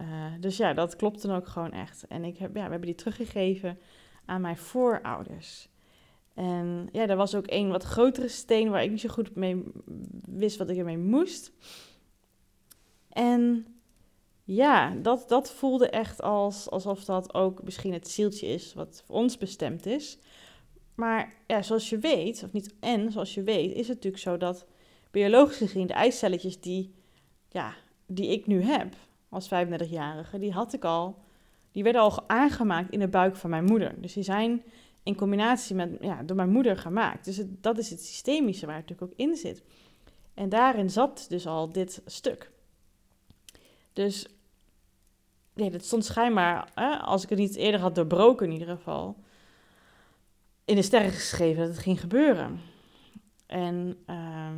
Uh, 0.00 0.06
dus 0.40 0.56
ja, 0.56 0.72
dat 0.72 0.96
klopt 0.96 1.22
dan 1.22 1.36
ook 1.36 1.46
gewoon 1.46 1.72
echt. 1.72 2.06
En 2.06 2.24
ik 2.24 2.38
heb, 2.38 2.54
ja, 2.54 2.64
we 2.64 2.70
hebben 2.70 2.80
die 2.80 2.94
teruggegeven 2.94 3.78
aan 4.24 4.40
mijn 4.40 4.56
voorouders. 4.56 5.68
En 6.36 6.88
ja, 6.92 7.06
er 7.06 7.16
was 7.16 7.34
ook 7.34 7.44
een 7.46 7.68
wat 7.68 7.82
grotere 7.82 8.28
steen 8.28 8.70
waar 8.70 8.82
ik 8.82 8.90
niet 8.90 9.00
zo 9.00 9.08
goed 9.08 9.34
mee 9.34 9.62
wist 10.24 10.56
wat 10.56 10.70
ik 10.70 10.76
ermee 10.76 10.98
moest. 10.98 11.52
En 13.08 13.66
ja, 14.44 14.94
dat, 14.94 15.28
dat 15.28 15.52
voelde 15.52 15.88
echt 15.90 16.22
als, 16.22 16.70
alsof 16.70 17.04
dat 17.04 17.34
ook 17.34 17.62
misschien 17.62 17.92
het 17.92 18.08
zieltje 18.08 18.46
is 18.46 18.74
wat 18.74 19.02
voor 19.06 19.16
ons 19.16 19.38
bestemd 19.38 19.86
is. 19.86 20.18
Maar 20.94 21.34
ja, 21.46 21.62
zoals 21.62 21.88
je 21.88 21.98
weet, 21.98 22.42
of 22.44 22.52
niet 22.52 22.74
en, 22.80 23.12
zoals 23.12 23.34
je 23.34 23.42
weet, 23.42 23.72
is 23.72 23.88
het 23.88 23.96
natuurlijk 23.96 24.22
zo 24.22 24.36
dat 24.36 24.66
biologisch 25.10 25.56
gezien 25.56 25.86
de 25.86 25.92
eicelletjes 25.92 26.60
die, 26.60 26.94
ja, 27.48 27.74
die 28.06 28.28
ik 28.28 28.46
nu 28.46 28.62
heb 28.62 28.94
als 29.28 29.46
35-jarige, 29.46 30.38
die 30.38 30.52
had 30.52 30.72
ik 30.72 30.84
al, 30.84 31.18
die 31.72 31.82
werden 31.82 32.02
al 32.02 32.28
aangemaakt 32.28 32.90
in 32.90 32.98
de 32.98 33.08
buik 33.08 33.36
van 33.36 33.50
mijn 33.50 33.64
moeder. 33.64 33.94
Dus 34.00 34.12
die 34.12 34.22
zijn 34.22 34.62
in 35.06 35.16
combinatie 35.16 35.74
met, 35.74 35.96
ja, 36.00 36.22
door 36.22 36.36
mijn 36.36 36.50
moeder 36.50 36.76
gemaakt. 36.76 37.24
Dus 37.24 37.42
dat 37.46 37.78
is 37.78 37.90
het 37.90 38.04
systemische 38.04 38.66
waar 38.66 38.76
het 38.76 38.88
natuurlijk 38.88 39.12
ook 39.12 39.26
in 39.26 39.36
zit. 39.36 39.62
En 40.34 40.48
daarin 40.48 40.90
zat 40.90 41.26
dus 41.28 41.46
al 41.46 41.72
dit 41.72 42.02
stuk. 42.06 42.50
Dus 43.92 44.26
nee, 45.54 45.70
dat 45.70 45.84
stond 45.84 46.04
schijnbaar, 46.04 46.70
hè, 46.74 46.96
als 46.96 47.22
ik 47.22 47.28
het 47.28 47.38
niet 47.38 47.56
eerder 47.56 47.80
had 47.80 47.94
doorbroken 47.94 48.46
in 48.46 48.52
ieder 48.52 48.76
geval, 48.76 49.16
in 50.64 50.74
de 50.74 50.82
sterren 50.82 51.10
geschreven 51.10 51.60
dat 51.60 51.68
het 51.68 51.82
ging 51.82 52.00
gebeuren. 52.00 52.60
En 53.46 53.96
uh, 54.06 54.50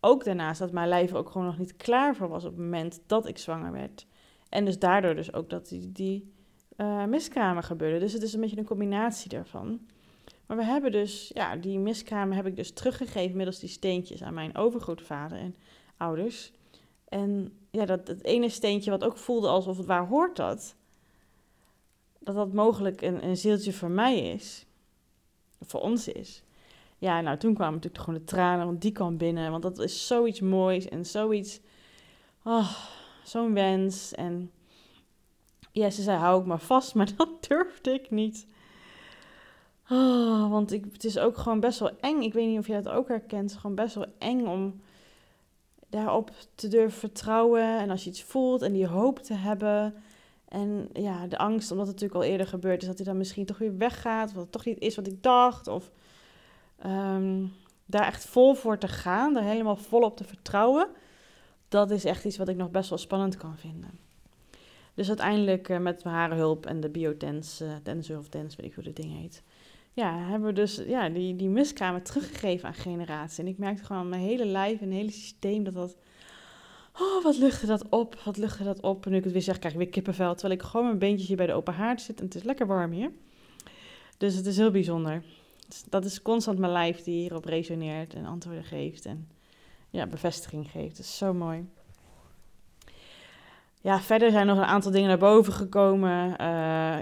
ook 0.00 0.24
daarnaast 0.24 0.58
dat 0.58 0.72
mijn 0.72 0.88
lijf 0.88 1.12
ook 1.12 1.30
gewoon 1.30 1.46
nog 1.46 1.58
niet 1.58 1.76
klaar 1.76 2.16
voor 2.16 2.28
was 2.28 2.44
op 2.44 2.50
het 2.50 2.60
moment 2.60 3.00
dat 3.06 3.26
ik 3.28 3.38
zwanger 3.38 3.72
werd. 3.72 4.06
En 4.48 4.64
dus 4.64 4.78
daardoor 4.78 5.14
dus 5.14 5.32
ook 5.32 5.50
dat 5.50 5.68
die, 5.68 5.92
die 5.92 6.32
uh, 6.76 7.04
miskramen 7.04 7.62
gebeurden. 7.62 8.00
Dus 8.00 8.12
het 8.12 8.22
is 8.22 8.32
een 8.32 8.40
beetje 8.40 8.58
een 8.58 8.64
combinatie 8.64 9.28
daarvan. 9.28 9.80
Maar 10.46 10.56
we 10.56 10.64
hebben 10.64 10.92
dus, 10.92 11.30
ja, 11.34 11.56
die 11.56 11.78
miskramen 11.78 12.36
heb 12.36 12.46
ik 12.46 12.56
dus 12.56 12.72
teruggegeven 12.72 13.36
middels 13.36 13.58
die 13.58 13.68
steentjes 13.68 14.22
aan 14.22 14.34
mijn 14.34 14.56
overgrootvader 14.56 15.38
en 15.38 15.56
ouders. 15.96 16.52
En 17.08 17.58
ja, 17.70 17.84
dat 17.84 18.08
het 18.08 18.24
ene 18.24 18.48
steentje 18.48 18.90
wat 18.90 19.04
ook 19.04 19.16
voelde 19.16 19.48
alsof 19.48 19.76
het 19.76 19.86
waar 19.86 20.06
hoort 20.06 20.36
dat, 20.36 20.76
dat 22.18 22.34
dat 22.34 22.52
mogelijk 22.52 23.02
een, 23.02 23.24
een 23.24 23.36
zieltje 23.36 23.72
voor 23.72 23.90
mij 23.90 24.18
is 24.18 24.66
voor 25.60 25.80
ons 25.80 26.08
is. 26.08 26.42
Ja, 26.98 27.20
nou 27.20 27.38
toen 27.38 27.54
kwamen 27.54 27.74
natuurlijk 27.74 28.04
gewoon 28.04 28.18
de 28.18 28.26
tranen, 28.26 28.66
want 28.66 28.80
die 28.80 28.92
kwam 28.92 29.16
binnen. 29.16 29.50
Want 29.50 29.62
dat 29.62 29.78
is 29.78 30.06
zoiets 30.06 30.40
moois 30.40 30.88
en 30.88 31.06
zoiets, 31.06 31.60
oh, 32.44 32.74
zo'n 33.24 33.54
wens. 33.54 34.14
En 34.14 34.50
ja, 35.74 35.90
ze 35.90 36.02
zei 36.02 36.18
hou 36.18 36.40
ik 36.40 36.46
maar 36.46 36.60
vast, 36.60 36.94
maar 36.94 37.10
dat 37.16 37.28
durfde 37.48 37.92
ik 37.92 38.10
niet. 38.10 38.46
Oh, 39.90 40.50
want 40.50 40.72
ik, 40.72 40.84
het 40.92 41.04
is 41.04 41.18
ook 41.18 41.36
gewoon 41.36 41.60
best 41.60 41.78
wel 41.78 41.90
eng. 42.00 42.22
Ik 42.22 42.32
weet 42.32 42.48
niet 42.48 42.58
of 42.58 42.66
je 42.66 42.82
dat 42.82 42.88
ook 42.88 43.08
herkent. 43.08 43.54
Gewoon 43.54 43.76
best 43.76 43.94
wel 43.94 44.06
eng 44.18 44.46
om 44.46 44.80
daarop 45.88 46.30
te 46.54 46.68
durven 46.68 46.98
vertrouwen. 46.98 47.78
En 47.78 47.90
als 47.90 48.04
je 48.04 48.10
iets 48.10 48.22
voelt 48.22 48.62
en 48.62 48.72
die 48.72 48.86
hoop 48.86 49.18
te 49.18 49.34
hebben. 49.34 49.94
En 50.48 50.88
ja, 50.92 51.26
de 51.26 51.38
angst, 51.38 51.70
omdat 51.70 51.86
het 51.86 51.94
natuurlijk 51.94 52.24
al 52.24 52.30
eerder 52.30 52.46
gebeurd 52.46 52.82
is, 52.82 52.88
dat 52.88 52.96
hij 52.96 53.06
dan 53.06 53.16
misschien 53.16 53.46
toch 53.46 53.58
weer 53.58 53.76
weggaat. 53.76 54.28
Of 54.28 54.34
dat 54.34 54.42
het 54.42 54.52
toch 54.52 54.64
niet 54.64 54.80
is 54.80 54.96
wat 54.96 55.06
ik 55.06 55.22
dacht. 55.22 55.68
Of 55.68 55.90
ehm, 56.78 57.46
daar 57.86 58.06
echt 58.06 58.24
vol 58.24 58.54
voor 58.54 58.78
te 58.78 58.88
gaan, 58.88 59.34
daar 59.34 59.42
helemaal 59.42 59.76
vol 59.76 60.02
op 60.02 60.16
te 60.16 60.24
vertrouwen. 60.24 60.88
Dat 61.68 61.90
is 61.90 62.04
echt 62.04 62.24
iets 62.24 62.36
wat 62.36 62.48
ik 62.48 62.56
nog 62.56 62.70
best 62.70 62.88
wel 62.88 62.98
spannend 62.98 63.36
kan 63.36 63.56
vinden. 63.56 64.03
Dus 64.94 65.08
uiteindelijk 65.08 65.68
uh, 65.68 65.78
met 65.78 66.04
mijn 66.04 66.16
harenhulp 66.16 66.66
en 66.66 66.80
de 66.80 66.90
biotens, 66.90 67.60
uh, 67.60 67.74
tensor 67.82 68.18
of 68.18 68.28
tens, 68.28 68.56
weet 68.56 68.66
ik 68.66 68.74
hoe 68.74 68.84
dat 68.84 68.96
ding 68.96 69.18
heet. 69.20 69.42
Ja, 69.92 70.18
hebben 70.18 70.48
we 70.48 70.54
dus 70.54 70.82
ja, 70.86 71.08
die, 71.08 71.36
die 71.36 71.48
miskamer 71.48 72.02
teruggegeven 72.02 72.68
aan 72.68 72.74
generatie. 72.74 73.44
En 73.44 73.50
ik 73.50 73.58
merkte 73.58 73.84
gewoon 73.84 74.08
mijn 74.08 74.22
hele 74.22 74.44
lijf 74.46 74.80
en 74.80 74.90
hele 74.90 75.10
systeem 75.10 75.64
dat 75.64 75.74
dat... 75.74 75.96
Oh, 77.00 77.22
wat 77.22 77.36
luchtte 77.36 77.66
dat 77.66 77.88
op, 77.88 78.20
wat 78.24 78.36
luchtte 78.36 78.64
dat 78.64 78.80
op. 78.80 79.04
En 79.04 79.10
nu 79.10 79.16
ik 79.16 79.24
het 79.24 79.32
weer 79.32 79.42
zeg, 79.42 79.58
krijg 79.58 79.74
ik 79.74 79.80
weer 79.80 79.90
kippenvel. 79.90 80.34
Terwijl 80.34 80.60
ik 80.60 80.66
gewoon 80.66 80.86
mijn 80.86 80.98
beentjes 80.98 81.28
hier 81.28 81.36
bij 81.36 81.46
de 81.46 81.52
open 81.52 81.74
haard 81.74 82.00
zit 82.00 82.18
en 82.18 82.24
het 82.24 82.34
is 82.34 82.42
lekker 82.42 82.66
warm 82.66 82.92
hier. 82.92 83.10
Dus 84.18 84.34
het 84.34 84.46
is 84.46 84.56
heel 84.56 84.70
bijzonder. 84.70 85.22
Dus 85.68 85.84
dat 85.88 86.04
is 86.04 86.22
constant 86.22 86.58
mijn 86.58 86.72
lijf 86.72 87.02
die 87.02 87.20
hierop 87.20 87.44
resoneert 87.44 88.14
en 88.14 88.24
antwoorden 88.24 88.64
geeft 88.64 89.06
en 89.06 89.28
ja, 89.90 90.06
bevestiging 90.06 90.70
geeft. 90.70 90.96
Dat 90.96 91.06
is 91.06 91.16
zo 91.16 91.34
mooi. 91.34 91.66
Ja, 93.84 94.00
verder 94.00 94.30
zijn 94.30 94.46
nog 94.46 94.58
een 94.58 94.64
aantal 94.64 94.90
dingen 94.90 95.08
naar 95.08 95.18
boven 95.18 95.52
gekomen. 95.52 96.28
Uh, 96.30 96.36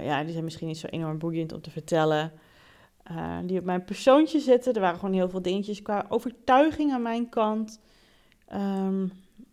ja, 0.05 0.23
die 0.23 0.33
zijn 0.33 0.45
misschien 0.45 0.67
niet 0.67 0.79
zo 0.79 0.87
enorm 0.87 1.19
boeiend 1.19 1.53
om 1.53 1.61
te 1.61 1.71
vertellen. 1.71 2.33
Uh, 3.11 3.39
die 3.45 3.59
op 3.59 3.65
mijn 3.65 3.85
persoontje 3.85 4.41
zitten. 4.41 4.75
Er 4.75 4.81
waren 4.81 4.99
gewoon 4.99 5.15
heel 5.15 5.29
veel 5.29 5.43
dingetjes 5.43 5.83
qua 5.83 6.07
overtuiging 6.09 6.93
aan 6.93 7.03
mijn 7.03 7.29
kant. 7.29 7.81
Um, 8.53 9.03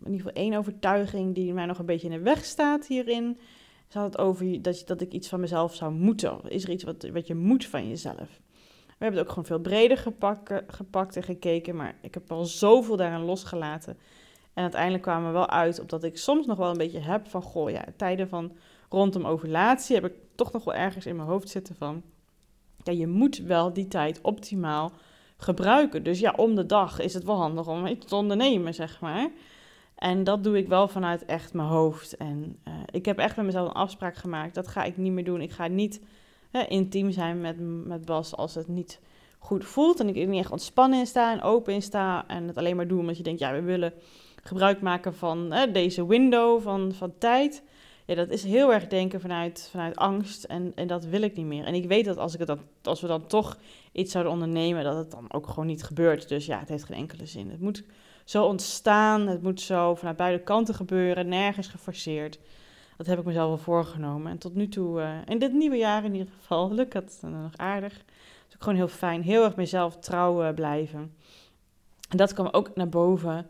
in 0.04 0.12
ieder 0.12 0.18
geval 0.18 0.44
één 0.44 0.54
overtuiging 0.54 1.36
die 1.36 1.54
mij 1.54 1.66
nog 1.66 1.80
een 1.80 1.86
beetje 1.86 2.08
in 2.08 2.18
de 2.18 2.24
weg 2.24 2.46
staat 2.46 2.88
hierin. 2.88 3.40
Ze 3.88 3.98
had 3.98 4.14
het 4.14 4.22
over 4.22 4.62
dat, 4.62 4.84
dat 4.86 5.02
ik 5.02 5.14
iets 5.14 5.28
van 5.28 5.40
mezelf 5.40 5.76
zou 5.76 5.94
moeten. 5.94 6.40
Is 6.48 6.64
er 6.64 6.70
iets 6.70 6.84
wat, 6.84 7.10
wat 7.14 7.28
je 7.28 7.36
moet 7.36 7.66
van 7.66 7.88
jezelf? 7.88 8.40
We 8.88 9.06
hebben 9.06 9.20
het 9.20 9.28
ook 9.28 9.30
gewoon 9.30 9.46
veel 9.46 9.60
breder 9.60 9.98
gepakt, 9.98 10.64
gepakt 10.68 11.16
en 11.16 11.24
gekeken. 11.24 11.76
Maar 11.76 11.96
ik 12.02 12.14
heb 12.14 12.32
al 12.32 12.46
zoveel 12.46 12.96
daaraan 12.96 13.26
losgelaten. 13.26 13.98
En 14.54 14.62
uiteindelijk 14.64 15.04
kwamen 15.04 15.28
we 15.28 15.34
wel 15.34 15.50
uit 15.50 15.80
op 15.80 15.90
dat 15.90 16.04
ik 16.04 16.18
soms 16.18 16.46
nog 16.46 16.58
wel 16.58 16.70
een 16.70 16.78
beetje 16.78 17.00
heb 17.00 17.28
van... 17.28 17.42
Goh, 17.42 17.70
ja, 17.70 17.86
tijden 17.98 18.30
van 18.30 18.52
rondom 18.90 19.26
ovulatie 19.26 19.96
heb 19.96 20.06
ik 20.06 20.14
toch 20.36 20.52
nog 20.52 20.64
wel 20.64 20.74
ergens 20.74 21.06
in 21.06 21.16
mijn 21.16 21.28
hoofd 21.28 21.50
zitten 21.50 21.76
van... 21.76 22.04
Ja, 22.84 22.92
je 22.92 23.08
moet 23.08 23.38
wel 23.38 23.74
die 23.74 23.88
tijd 23.88 24.20
optimaal 24.22 24.92
gebruiken. 25.38 26.04
Dus 26.04 26.20
ja, 26.20 26.34
om 26.38 26.56
de 26.56 26.66
dag 26.66 27.00
is 27.00 27.14
het 27.14 27.24
wel 27.24 27.36
handig 27.36 27.68
om 27.68 27.86
iets 27.86 28.06
te 28.06 28.16
ondernemen, 28.16 28.74
zeg 28.74 29.02
maar. 29.02 29.30
En 29.96 30.24
dat 30.24 30.44
doe 30.44 30.58
ik 30.58 30.68
wel 30.68 30.88
vanuit 30.88 31.26
echt 31.26 31.54
mijn 31.54 31.68
hoofd. 31.68 32.18
En 32.18 32.60
uh, 32.68 32.74
ik 32.92 33.06
heb 33.06 33.18
echt 33.18 33.36
met 33.36 33.46
mezelf 33.46 33.68
een 33.68 33.74
afspraak 33.74 34.16
gemaakt. 34.16 34.56
Dat 34.56 34.68
ga 34.68 34.84
ik 34.84 34.98
niet 34.98 35.12
meer 35.12 35.24
doen. 35.24 35.42
Ik 35.42 35.52
ga 35.52 35.68
niet 35.68 36.02
intiem 36.68 37.12
zijn 37.12 37.42
met, 37.42 37.56
met 37.86 38.06
Bas 38.06 38.36
als 38.36 38.56
het 38.56 38.68
niet 38.68 39.00
goed 39.40 39.66
voelt. 39.66 40.00
En 40.00 40.08
ik 40.08 40.18
er 40.18 40.28
niet 40.28 40.40
echt 40.40 40.52
ontspannen 40.52 41.00
in 41.00 41.08
sta 41.08 41.32
en 41.32 41.42
open 41.42 41.74
in 41.74 41.82
sta. 41.82 42.28
En 42.28 42.48
het 42.48 42.58
alleen 42.58 42.76
maar 42.76 42.88
doen 42.88 43.00
omdat 43.00 43.18
je 43.18 43.24
denkt, 43.24 43.40
ja, 43.40 43.52
we 43.52 43.62
willen 43.62 43.94
gebruik 44.44 44.82
maken 44.82 45.16
van 45.16 45.54
deze 45.72 46.08
window 46.08 46.62
van, 46.62 46.94
van 46.94 47.14
tijd. 47.18 47.64
Ja, 48.10 48.16
dat 48.16 48.30
is 48.30 48.44
heel 48.44 48.74
erg 48.74 48.88
denken 48.88 49.22
vanuit, 49.22 49.68
vanuit 49.72 49.96
angst. 49.96 50.44
En, 50.44 50.72
en 50.76 50.88
dat 50.88 51.06
wil 51.06 51.22
ik 51.22 51.36
niet 51.36 51.46
meer. 51.46 51.66
En 51.66 51.74
ik 51.74 51.88
weet 51.88 52.06
dat 52.06 52.18
als, 52.18 52.36
ik 52.36 52.46
dan, 52.46 52.60
als 52.84 53.02
we 53.02 53.08
dan 53.08 53.28
toch 53.28 53.58
iets 53.92 54.12
zouden 54.12 54.34
ondernemen, 54.34 54.84
dat 54.84 54.96
het 54.96 55.12
dan 55.12 55.34
ook 55.34 55.48
gewoon 55.48 55.66
niet 55.66 55.84
gebeurt. 55.84 56.30
Dus 56.30 56.46
ja, 56.46 56.60
het 56.60 56.70
heeft 56.70 56.84
geen 56.84 56.98
enkele 56.98 57.26
zin. 57.26 57.50
Het 57.50 57.60
moet 57.60 57.84
zo 58.24 58.46
ontstaan. 58.46 59.28
Het 59.28 59.42
moet 59.42 59.62
zo 59.62 59.96
vanuit 59.96 60.18
beide 60.18 60.44
kanten 60.44 60.76
gebeuren. 60.76 61.28
Nergens 61.28 61.68
geforceerd. 61.68 62.40
Dat 62.98 63.08
heb 63.08 63.20
ik 63.20 63.26
mezelf 63.26 63.48
wel 63.48 63.58
voorgenomen. 63.58 64.32
En 64.32 64.38
tot 64.38 64.56
nu 64.56 64.68
toe, 64.68 65.00
uh, 65.00 65.10
in 65.26 65.40
dit 65.40 65.54
nieuwe 65.54 65.78
jaar 65.78 66.04
in 66.04 66.14
ieder 66.14 66.34
geval, 66.40 66.74
lukt 66.80 66.94
het 66.94 67.20
nog 67.22 67.58
aardig. 67.58 67.94
Dus 68.46 68.56
ook 68.56 68.64
gewoon 68.64 68.78
heel 68.78 68.88
fijn. 68.88 69.22
Heel 69.22 69.44
erg 69.44 69.56
mezelf 69.56 69.98
trouw 69.98 70.44
uh, 70.44 70.54
blijven. 70.54 71.14
En 72.10 72.18
dat 72.18 72.34
kwam 72.34 72.48
ook 72.52 72.76
naar 72.76 72.90
boven. 72.90 73.48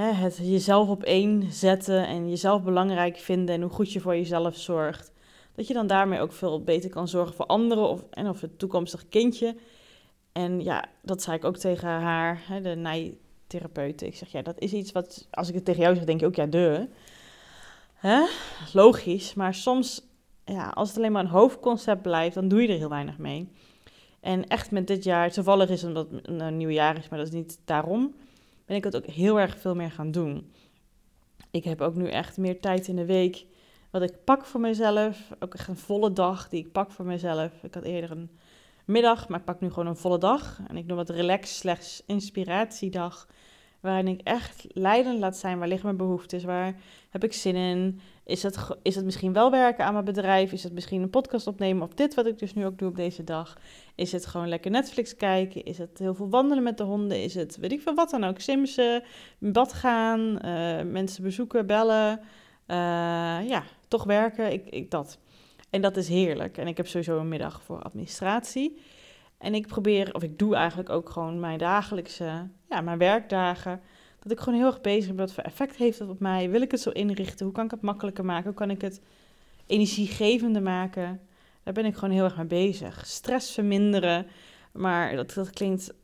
Het 0.00 0.38
jezelf 0.42 0.88
op 0.88 1.02
één 1.02 1.52
zetten 1.52 2.06
en 2.06 2.28
jezelf 2.28 2.62
belangrijk 2.62 3.16
vinden 3.16 3.54
en 3.54 3.62
hoe 3.62 3.70
goed 3.70 3.92
je 3.92 4.00
voor 4.00 4.16
jezelf 4.16 4.56
zorgt. 4.56 5.12
Dat 5.54 5.66
je 5.66 5.74
dan 5.74 5.86
daarmee 5.86 6.20
ook 6.20 6.32
veel 6.32 6.62
beter 6.62 6.90
kan 6.90 7.08
zorgen 7.08 7.34
voor 7.34 7.46
anderen 7.46 7.88
of, 7.88 8.04
en 8.10 8.28
of 8.28 8.40
het 8.40 8.58
toekomstig 8.58 9.08
kindje. 9.08 9.56
En 10.32 10.60
ja, 10.60 10.84
dat 11.02 11.22
zei 11.22 11.36
ik 11.36 11.44
ook 11.44 11.56
tegen 11.56 11.88
haar, 11.88 12.42
hè, 12.46 12.60
de 12.60 12.74
nijtherapeute. 12.74 14.06
Ik 14.06 14.16
zeg, 14.16 14.32
ja, 14.32 14.42
dat 14.42 14.58
is 14.58 14.72
iets 14.72 14.92
wat, 14.92 15.28
als 15.30 15.48
ik 15.48 15.54
het 15.54 15.64
tegen 15.64 15.82
jou 15.82 15.94
zeg, 15.94 16.04
denk 16.04 16.20
je 16.20 16.26
ook, 16.26 16.34
ja, 16.34 16.46
de. 16.46 16.88
Hè? 17.94 18.24
Logisch, 18.72 19.34
maar 19.34 19.54
soms, 19.54 20.02
ja, 20.44 20.68
als 20.68 20.88
het 20.88 20.98
alleen 20.98 21.12
maar 21.12 21.24
een 21.24 21.30
hoofdconcept 21.30 22.02
blijft, 22.02 22.34
dan 22.34 22.48
doe 22.48 22.62
je 22.62 22.68
er 22.68 22.78
heel 22.78 22.88
weinig 22.88 23.18
mee. 23.18 23.48
En 24.20 24.46
echt 24.46 24.70
met 24.70 24.86
dit 24.86 25.04
jaar, 25.04 25.30
toevallig 25.30 25.68
is 25.68 25.84
omdat 25.84 26.10
het 26.10 26.28
een 26.28 26.56
nieuw 26.56 26.68
jaar 26.68 26.98
is, 26.98 27.08
maar 27.08 27.18
dat 27.18 27.28
is 27.28 27.34
niet 27.34 27.60
daarom, 27.64 28.14
ben 28.66 28.76
ik 28.76 28.84
het 28.84 28.96
ook 28.96 29.06
heel 29.06 29.40
erg 29.40 29.58
veel 29.58 29.74
meer 29.74 29.90
gaan 29.90 30.10
doen. 30.10 30.52
Ik 31.50 31.64
heb 31.64 31.80
ook 31.80 31.94
nu 31.94 32.08
echt 32.08 32.36
meer 32.36 32.60
tijd 32.60 32.88
in 32.88 32.96
de 32.96 33.04
week 33.04 33.46
wat 33.90 34.02
ik 34.02 34.24
pak 34.24 34.44
voor 34.44 34.60
mezelf. 34.60 35.32
Ook 35.38 35.54
echt 35.54 35.68
een 35.68 35.76
volle 35.76 36.12
dag 36.12 36.48
die 36.48 36.64
ik 36.64 36.72
pak 36.72 36.90
voor 36.90 37.04
mezelf. 37.04 37.62
Ik 37.62 37.74
had 37.74 37.82
eerder 37.82 38.10
een 38.10 38.30
middag, 38.84 39.28
maar 39.28 39.38
ik 39.38 39.44
pak 39.44 39.60
nu 39.60 39.68
gewoon 39.68 39.86
een 39.86 39.96
volle 39.96 40.18
dag. 40.18 40.60
En 40.68 40.76
ik 40.76 40.86
noem 40.86 40.98
het 40.98 41.10
relax 41.10 41.58
slechts 41.58 42.02
inspiratiedag. 42.06 43.28
Waarin 43.80 44.08
ik 44.08 44.20
echt 44.20 44.66
leidend 44.68 45.18
laat 45.18 45.36
zijn. 45.36 45.58
Waar 45.58 45.68
liggen 45.68 45.86
mijn 45.86 45.98
behoeftes? 45.98 46.44
Waar 46.44 46.74
heb 47.20 47.30
ik 47.30 47.36
zin 47.36 47.56
in? 47.56 48.00
Is 48.24 48.42
het, 48.42 48.58
is 48.82 48.94
het 48.94 49.04
misschien 49.04 49.32
wel 49.32 49.50
werken 49.50 49.84
aan 49.84 49.92
mijn 49.92 50.04
bedrijf? 50.04 50.52
Is 50.52 50.62
het 50.62 50.72
misschien 50.72 51.02
een 51.02 51.10
podcast 51.10 51.46
opnemen? 51.46 51.82
Of 51.82 51.94
dit 51.94 52.14
wat 52.14 52.26
ik 52.26 52.38
dus 52.38 52.54
nu 52.54 52.66
ook 52.66 52.78
doe 52.78 52.88
op 52.88 52.96
deze 52.96 53.24
dag? 53.24 53.58
Is 53.94 54.12
het 54.12 54.26
gewoon 54.26 54.48
lekker 54.48 54.70
Netflix 54.70 55.16
kijken? 55.16 55.64
Is 55.64 55.78
het 55.78 55.98
heel 55.98 56.14
veel 56.14 56.28
wandelen 56.28 56.62
met 56.62 56.78
de 56.78 56.84
honden? 56.84 57.22
Is 57.22 57.34
het 57.34 57.56
weet 57.56 57.72
ik 57.72 57.80
veel 57.80 57.94
wat 57.94 58.10
dan 58.10 58.24
ook? 58.24 58.40
Simsen, 58.40 59.02
bad 59.38 59.72
gaan, 59.72 60.20
uh, 60.20 60.82
mensen 60.82 61.22
bezoeken, 61.22 61.66
bellen. 61.66 62.20
Uh, 62.66 62.76
ja, 63.48 63.62
toch 63.88 64.04
werken. 64.04 64.52
Ik, 64.52 64.68
ik, 64.68 64.90
dat. 64.90 65.18
En 65.70 65.80
dat 65.80 65.96
is 65.96 66.08
heerlijk. 66.08 66.58
En 66.58 66.66
ik 66.66 66.76
heb 66.76 66.86
sowieso 66.86 67.18
een 67.18 67.28
middag 67.28 67.62
voor 67.62 67.82
administratie. 67.82 68.80
En 69.38 69.54
ik 69.54 69.66
probeer, 69.66 70.14
of 70.14 70.22
ik 70.22 70.38
doe 70.38 70.54
eigenlijk 70.54 70.90
ook 70.90 71.10
gewoon 71.10 71.40
mijn 71.40 71.58
dagelijkse, 71.58 72.48
ja, 72.68 72.80
mijn 72.80 72.98
werkdagen. 72.98 73.80
Dat 74.26 74.38
ik 74.38 74.44
gewoon 74.44 74.58
heel 74.58 74.68
erg 74.68 74.80
bezig 74.80 75.06
ben. 75.06 75.16
Wat 75.16 75.32
voor 75.32 75.44
effect 75.44 75.76
heeft 75.76 75.98
dat 75.98 76.08
op 76.08 76.20
mij? 76.20 76.50
Wil 76.50 76.60
ik 76.60 76.70
het 76.70 76.80
zo 76.80 76.90
inrichten? 76.90 77.44
Hoe 77.46 77.54
kan 77.54 77.64
ik 77.64 77.70
het 77.70 77.80
makkelijker 77.80 78.24
maken? 78.24 78.44
Hoe 78.44 78.54
kan 78.54 78.70
ik 78.70 78.80
het 78.80 79.00
energiegevender 79.66 80.62
maken? 80.62 81.20
Daar 81.62 81.74
ben 81.74 81.84
ik 81.84 81.94
gewoon 81.94 82.14
heel 82.14 82.24
erg 82.24 82.36
mee 82.36 82.46
bezig. 82.46 83.06
Stress 83.06 83.52
verminderen. 83.52 84.26
Maar 84.72 85.16
dat, 85.16 85.34
dat 85.34 85.50
klinkt, 85.50 85.94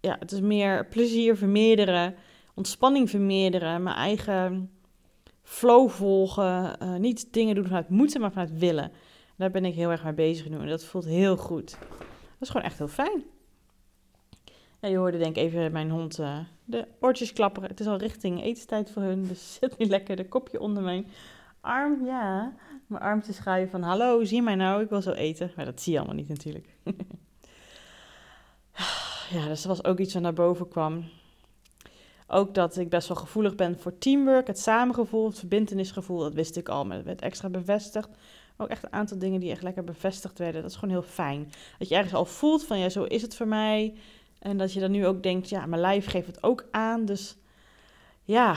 ja, 0.00 0.16
het 0.18 0.32
is 0.32 0.40
meer 0.40 0.86
plezier 0.86 1.36
vermeerderen. 1.36 2.14
Ontspanning 2.54 3.10
vermeerderen. 3.10 3.82
Mijn 3.82 3.96
eigen 3.96 4.70
flow 5.42 5.90
volgen. 5.90 6.76
Uh, 6.82 6.94
niet 6.94 7.32
dingen 7.32 7.54
doen 7.54 7.64
vanuit 7.64 7.88
moeten, 7.88 8.20
maar 8.20 8.32
vanuit 8.32 8.58
willen. 8.58 8.92
Daar 9.36 9.50
ben 9.50 9.64
ik 9.64 9.74
heel 9.74 9.90
erg 9.90 10.04
mee 10.04 10.14
bezig 10.14 10.48
nu. 10.48 10.58
En 10.58 10.68
dat 10.68 10.84
voelt 10.84 11.04
heel 11.04 11.36
goed. 11.36 11.76
Dat 11.98 12.40
is 12.40 12.48
gewoon 12.48 12.66
echt 12.66 12.78
heel 12.78 12.88
fijn. 12.88 13.24
Je 14.80 14.96
hoorde 14.96 15.18
denk 15.18 15.36
ik 15.36 15.42
even 15.42 15.72
mijn 15.72 15.90
hond 15.90 16.18
uh, 16.18 16.38
de 16.64 16.86
oortjes 17.00 17.32
klapperen. 17.32 17.68
Het 17.68 17.80
is 17.80 17.86
al 17.86 17.96
richting 17.96 18.42
etenstijd 18.42 18.90
voor 18.90 19.02
hun. 19.02 19.26
Dus 19.26 19.54
zit 19.60 19.78
nu 19.78 19.86
lekker 19.86 20.16
de 20.16 20.28
kopje 20.28 20.60
onder 20.60 20.82
mijn 20.82 21.06
arm. 21.60 22.04
Ja, 22.04 22.54
mijn 22.86 23.02
arm 23.02 23.22
te 23.22 23.32
schuiven 23.32 23.70
van 23.70 23.82
hallo, 23.82 24.24
zie 24.24 24.42
mij 24.42 24.54
nou, 24.54 24.82
ik 24.82 24.88
wil 24.88 25.02
zo 25.02 25.10
eten. 25.10 25.52
Maar 25.56 25.64
dat 25.64 25.80
zie 25.80 25.92
je 25.92 25.98
allemaal 25.98 26.16
niet 26.16 26.28
natuurlijk. 26.28 26.68
ja, 29.34 29.46
dus 29.48 29.62
dat 29.62 29.76
was 29.76 29.84
ook 29.84 29.98
iets 29.98 30.14
wat 30.14 30.22
naar 30.22 30.32
boven 30.32 30.68
kwam. 30.68 31.04
Ook 32.26 32.54
dat 32.54 32.76
ik 32.76 32.88
best 32.88 33.08
wel 33.08 33.16
gevoelig 33.16 33.54
ben 33.54 33.78
voor 33.78 33.98
teamwork, 33.98 34.46
het 34.46 34.58
samengevoel, 34.58 35.26
het 35.26 35.38
verbindenisgevoel. 35.38 36.18
Dat 36.18 36.34
wist 36.34 36.56
ik 36.56 36.68
al, 36.68 36.84
maar 36.84 36.96
dat 36.96 37.06
werd 37.06 37.20
extra 37.20 37.48
bevestigd. 37.48 38.08
Ook 38.56 38.68
echt 38.68 38.84
een 38.84 38.92
aantal 38.92 39.18
dingen 39.18 39.40
die 39.40 39.50
echt 39.50 39.62
lekker 39.62 39.84
bevestigd 39.84 40.38
werden. 40.38 40.62
Dat 40.62 40.70
is 40.70 40.76
gewoon 40.76 40.94
heel 40.94 41.02
fijn. 41.02 41.52
Dat 41.78 41.88
je 41.88 41.94
ergens 41.94 42.14
al 42.14 42.24
voelt 42.24 42.64
van 42.64 42.78
ja, 42.78 42.88
zo 42.88 43.02
is 43.04 43.22
het 43.22 43.36
voor 43.36 43.48
mij. 43.48 43.94
En 44.44 44.56
dat 44.56 44.72
je 44.72 44.80
dan 44.80 44.90
nu 44.90 45.06
ook 45.06 45.22
denkt, 45.22 45.48
ja, 45.48 45.66
mijn 45.66 45.80
lijf 45.80 46.06
geeft 46.06 46.26
het 46.26 46.42
ook 46.42 46.64
aan. 46.70 47.04
Dus 47.04 47.36
ja, 48.24 48.56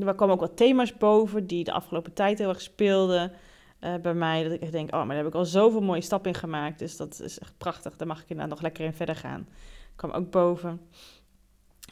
er 0.00 0.14
komen 0.14 0.34
ook 0.34 0.40
wat 0.40 0.56
thema's 0.56 0.96
boven 0.96 1.46
die 1.46 1.64
de 1.64 1.72
afgelopen 1.72 2.12
tijd 2.12 2.38
heel 2.38 2.48
erg 2.48 2.60
speelden 2.60 3.32
uh, 3.80 3.94
bij 3.94 4.14
mij. 4.14 4.42
Dat 4.42 4.52
ik 4.52 4.60
echt 4.60 4.72
denk, 4.72 4.92
oh, 4.92 4.98
maar 4.98 5.06
daar 5.06 5.16
heb 5.16 5.26
ik 5.26 5.34
al 5.34 5.44
zoveel 5.44 5.80
mooie 5.80 6.00
stappen 6.00 6.32
in 6.32 6.38
gemaakt. 6.38 6.78
Dus 6.78 6.96
dat 6.96 7.20
is 7.20 7.38
echt 7.38 7.58
prachtig. 7.58 7.96
Daar 7.96 8.06
mag 8.06 8.22
ik 8.22 8.28
inderdaad 8.28 8.54
nog 8.54 8.62
lekker 8.62 8.84
in 8.84 8.92
verder 8.92 9.16
gaan. 9.16 9.46
Dat 9.48 9.96
kwam 9.96 10.10
ook 10.10 10.30
boven. 10.30 10.80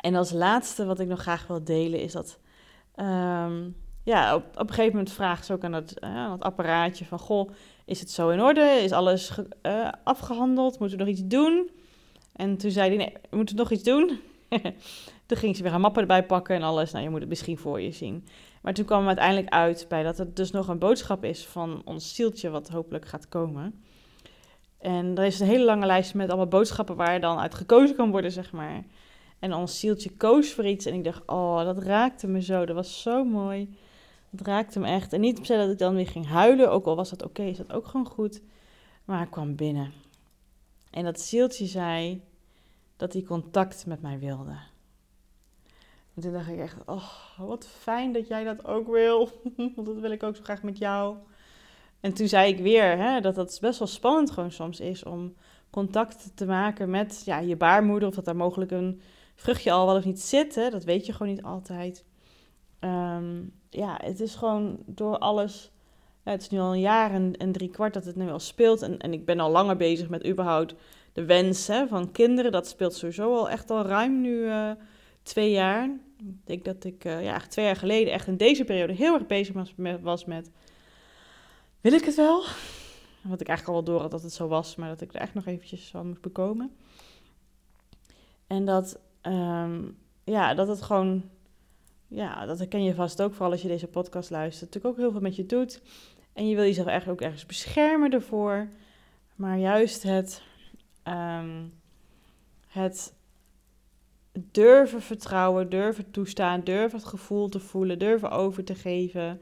En 0.01 0.15
als 0.15 0.33
laatste 0.33 0.85
wat 0.85 1.01
ik 1.01 1.09
nog 1.09 1.21
graag 1.21 1.47
wil 1.47 1.65
delen 1.65 2.01
is 2.01 2.13
dat... 2.13 2.39
Um, 2.97 3.77
ja, 4.05 4.35
op, 4.35 4.45
op 4.45 4.69
een 4.69 4.75
gegeven 4.75 4.97
moment 4.97 5.13
vraagt 5.13 5.47
ze 5.47 5.53
ook 5.53 5.65
aan 5.65 5.73
het, 5.73 5.97
uh, 6.05 6.17
aan 6.17 6.33
het 6.33 6.43
apparaatje 6.43 7.05
van... 7.05 7.19
Goh, 7.19 7.51
is 7.85 8.01
het 8.01 8.11
zo 8.11 8.29
in 8.29 8.41
orde? 8.41 8.81
Is 8.83 8.93
alles 8.93 9.39
uh, 9.63 9.89
afgehandeld? 10.05 10.79
Moeten 10.79 10.99
we 10.99 11.05
nog 11.05 11.13
iets 11.13 11.27
doen? 11.27 11.71
En 12.33 12.57
toen 12.57 12.71
zei 12.71 12.89
hij, 12.89 12.97
nee, 12.97 13.17
we 13.31 13.37
moeten 13.37 13.57
nog 13.57 13.71
iets 13.71 13.83
doen. 13.83 14.21
toen 15.27 15.39
ging 15.39 15.57
ze 15.57 15.63
weer 15.63 15.71
haar 15.71 15.81
mappen 15.81 16.01
erbij 16.01 16.27
pakken 16.27 16.57
en 16.57 16.63
alles. 16.63 16.93
Nou, 16.93 17.05
je 17.05 17.11
moet 17.11 17.21
het 17.21 17.29
misschien 17.29 17.59
voor 17.59 17.81
je 17.81 17.93
zien. 17.93 18.27
Maar 18.63 18.75
toen 18.75 18.85
kwam 18.85 18.99
het 18.99 19.19
uiteindelijk 19.19 19.55
uit 19.55 19.87
bij 19.89 20.03
dat 20.03 20.19
het 20.19 20.37
dus 20.37 20.51
nog 20.51 20.69
een 20.69 20.79
boodschap 20.79 21.25
is 21.25 21.47
van 21.47 21.83
ons 21.85 22.15
zieltje, 22.15 22.51
wat 22.51 22.69
hopelijk 22.69 23.07
gaat 23.07 23.29
komen. 23.29 23.83
En 24.79 25.19
er 25.19 25.25
is 25.25 25.41
een 25.41 25.47
hele 25.47 25.65
lange 25.65 25.87
lijst 25.87 26.15
met 26.15 26.29
allemaal 26.29 26.47
boodschappen 26.47 26.97
waar 26.97 27.21
dan 27.21 27.39
uit 27.39 27.55
gekozen 27.55 27.97
kan 27.97 28.11
worden, 28.11 28.33
zeg 28.33 28.53
maar. 28.53 28.85
En 29.39 29.55
ons 29.55 29.81
zieltje 29.81 30.11
koos 30.11 30.53
voor 30.53 30.67
iets. 30.67 30.87
En 30.87 30.95
ik 30.95 31.05
dacht, 31.05 31.23
oh, 31.27 31.65
dat 31.65 31.79
raakte 31.79 32.27
me 32.27 32.43
zo. 32.43 32.67
Dat 32.67 32.77
was 32.77 33.03
zo 33.03 33.25
mooi. 33.25 33.77
Dat 34.31 34.47
raakte 34.47 34.81
me 34.81 34.87
echt. 34.87 35.13
En 35.13 35.21
niet 35.21 35.47
per 35.47 35.59
dat 35.59 35.71
ik 35.71 35.79
dan 35.79 35.95
weer 35.95 36.07
ging 36.07 36.27
huilen, 36.27 36.71
ook 36.71 36.87
al 36.87 36.97
was 36.97 37.11
dat 37.11 37.25
oké, 37.25 37.43
is 37.43 37.57
dat 37.57 37.73
ook 37.73 37.87
gewoon 37.87 38.07
goed. 38.07 38.43
Maar 39.05 39.23
ik 39.23 39.31
kwam 39.31 39.57
binnen. 39.57 39.93
En 40.93 41.05
dat 41.05 41.21
zieltje 41.21 41.67
zei 41.67 42.23
dat 42.97 43.13
hij 43.13 43.23
contact 43.23 43.87
met 43.87 44.03
mij 44.03 44.19
wilde. 44.19 44.57
En 46.15 46.23
toen 46.23 46.33
dacht 46.33 46.49
ik 46.49 46.59
echt, 46.59 46.77
oh, 46.87 47.09
wat 47.39 47.67
fijn 47.67 48.13
dat 48.13 48.29
jij 48.29 48.45
dat 48.45 48.67
ook 48.67 48.89
wil. 48.89 49.31
Want 49.77 49.87
dat 49.87 49.99
wil 49.99 50.11
ik 50.11 50.23
ook 50.23 50.37
zo 50.37 50.43
graag 50.43 50.63
met 50.63 50.79
jou. 50.79 51.17
En 52.01 52.13
toen 52.13 52.29
zei 52.29 52.53
ik 52.53 52.59
weer 52.59 52.97
hè, 52.97 53.21
dat 53.21 53.35
dat 53.35 53.59
best 53.61 53.79
wel 53.79 53.89
spannend 53.89 54.31
gewoon 54.31 54.51
soms 54.51 54.81
is 54.81 55.05
om 55.05 55.35
contact 55.71 56.37
te 56.37 56.47
maken 56.47 56.91
met 56.91 57.23
ja, 57.25 57.39
je 57.39 57.57
baarmoeder. 57.57 58.09
Of 58.09 58.15
dat 58.15 58.25
daar 58.25 58.37
mogelijk 58.37 58.71
een 58.71 59.01
vruchtje 59.35 59.73
al 59.73 59.87
wel 59.87 59.97
of 59.97 60.05
niet 60.05 60.21
zit. 60.21 60.55
Hè, 60.55 60.71
dat 60.71 60.85
weet 60.85 61.07
je 61.07 61.13
gewoon 61.13 61.33
niet 61.33 61.43
altijd. 61.43 62.05
Ehm, 62.79 63.43
ja, 63.71 63.99
het 64.03 64.21
is 64.21 64.35
gewoon 64.35 64.79
door 64.87 65.19
alles. 65.19 65.72
Het 66.23 66.43
is 66.43 66.49
nu 66.49 66.59
al 66.59 66.73
een 66.73 66.81
jaar 66.81 67.11
en, 67.11 67.37
en 67.37 67.53
drie 67.53 67.71
kwart 67.71 67.95
dat 67.95 68.05
het 68.05 68.17
nu 68.17 68.31
al 68.31 68.39
speelt. 68.39 68.83
En, 68.83 68.99
en 68.99 69.13
ik 69.13 69.25
ben 69.25 69.41
al 69.41 69.51
langer 69.51 69.77
bezig 69.77 70.09
met 70.09 70.27
überhaupt 70.27 70.75
de 71.13 71.25
wens 71.25 71.67
hè, 71.67 71.87
van 71.87 72.13
kinderen. 72.13 72.53
Dat 72.53 72.67
speelt 72.67 72.95
sowieso 72.95 73.37
al 73.37 73.51
echt 73.51 73.71
al 73.71 73.83
ruim 73.83 74.21
nu 74.21 74.31
uh, 74.31 74.71
twee 75.23 75.51
jaar. 75.51 75.85
Ik 76.19 76.47
denk 76.47 76.65
dat 76.65 76.85
ik 76.85 77.05
uh, 77.05 77.25
ja, 77.25 77.39
twee 77.39 77.65
jaar 77.65 77.77
geleden 77.77 78.13
echt 78.13 78.27
in 78.27 78.37
deze 78.37 78.65
periode 78.65 78.93
heel 78.93 79.15
erg 79.15 79.27
bezig 79.27 79.55
was 80.01 80.25
met. 80.25 80.51
Wil 81.81 81.93
ik 81.93 82.05
het 82.05 82.15
wel? 82.15 82.43
Wat 83.23 83.41
ik 83.41 83.49
eigenlijk 83.49 83.69
al 83.69 83.85
wel 83.85 83.95
door 83.95 84.01
had 84.01 84.11
dat 84.11 84.23
het 84.23 84.33
zo 84.33 84.49
was, 84.49 84.77
maar 84.77 84.89
dat 84.89 85.01
ik 85.01 85.15
er 85.15 85.21
echt 85.21 85.35
nog 85.35 85.47
eventjes 85.47 85.91
van 85.91 86.07
moest 86.07 86.21
bekomen. 86.21 86.77
En 88.47 88.65
dat, 88.65 89.01
um, 89.23 89.99
ja, 90.25 90.55
dat 90.55 90.69
het 90.69 90.83
gewoon 90.83 91.31
ja, 92.15 92.47
dat 92.47 92.59
herken 92.59 92.85
je 92.85 92.95
vast 92.95 93.23
ook, 93.23 93.33
vooral 93.33 93.53
als 93.53 93.63
je 93.63 93.69
deze 93.69 93.87
podcast 93.87 94.31
luistert. 94.31 94.75
Natuurlijk 94.75 94.95
ook 94.95 95.01
heel 95.01 95.11
veel 95.11 95.21
met 95.21 95.37
je 95.37 95.47
doet. 95.47 95.83
En 96.33 96.49
je 96.49 96.55
wil 96.55 96.65
jezelf 96.65 96.87
eigenlijk 96.87 97.21
ook 97.21 97.27
ergens 97.27 97.47
beschermen 97.47 98.11
ervoor. 98.11 98.69
Maar 99.35 99.59
juist 99.59 100.03
het, 100.03 100.43
um, 101.09 101.73
het 102.69 103.15
durven 104.33 105.03
vertrouwen, 105.03 105.71
durven 105.71 106.11
toestaan, 106.11 106.65
durven 106.65 106.99
het 106.99 107.09
gevoel 107.09 107.49
te 107.49 107.61
voelen, 107.61 107.99
durven 107.99 108.31
over 108.31 108.65
te 108.65 108.75
geven. 108.75 109.41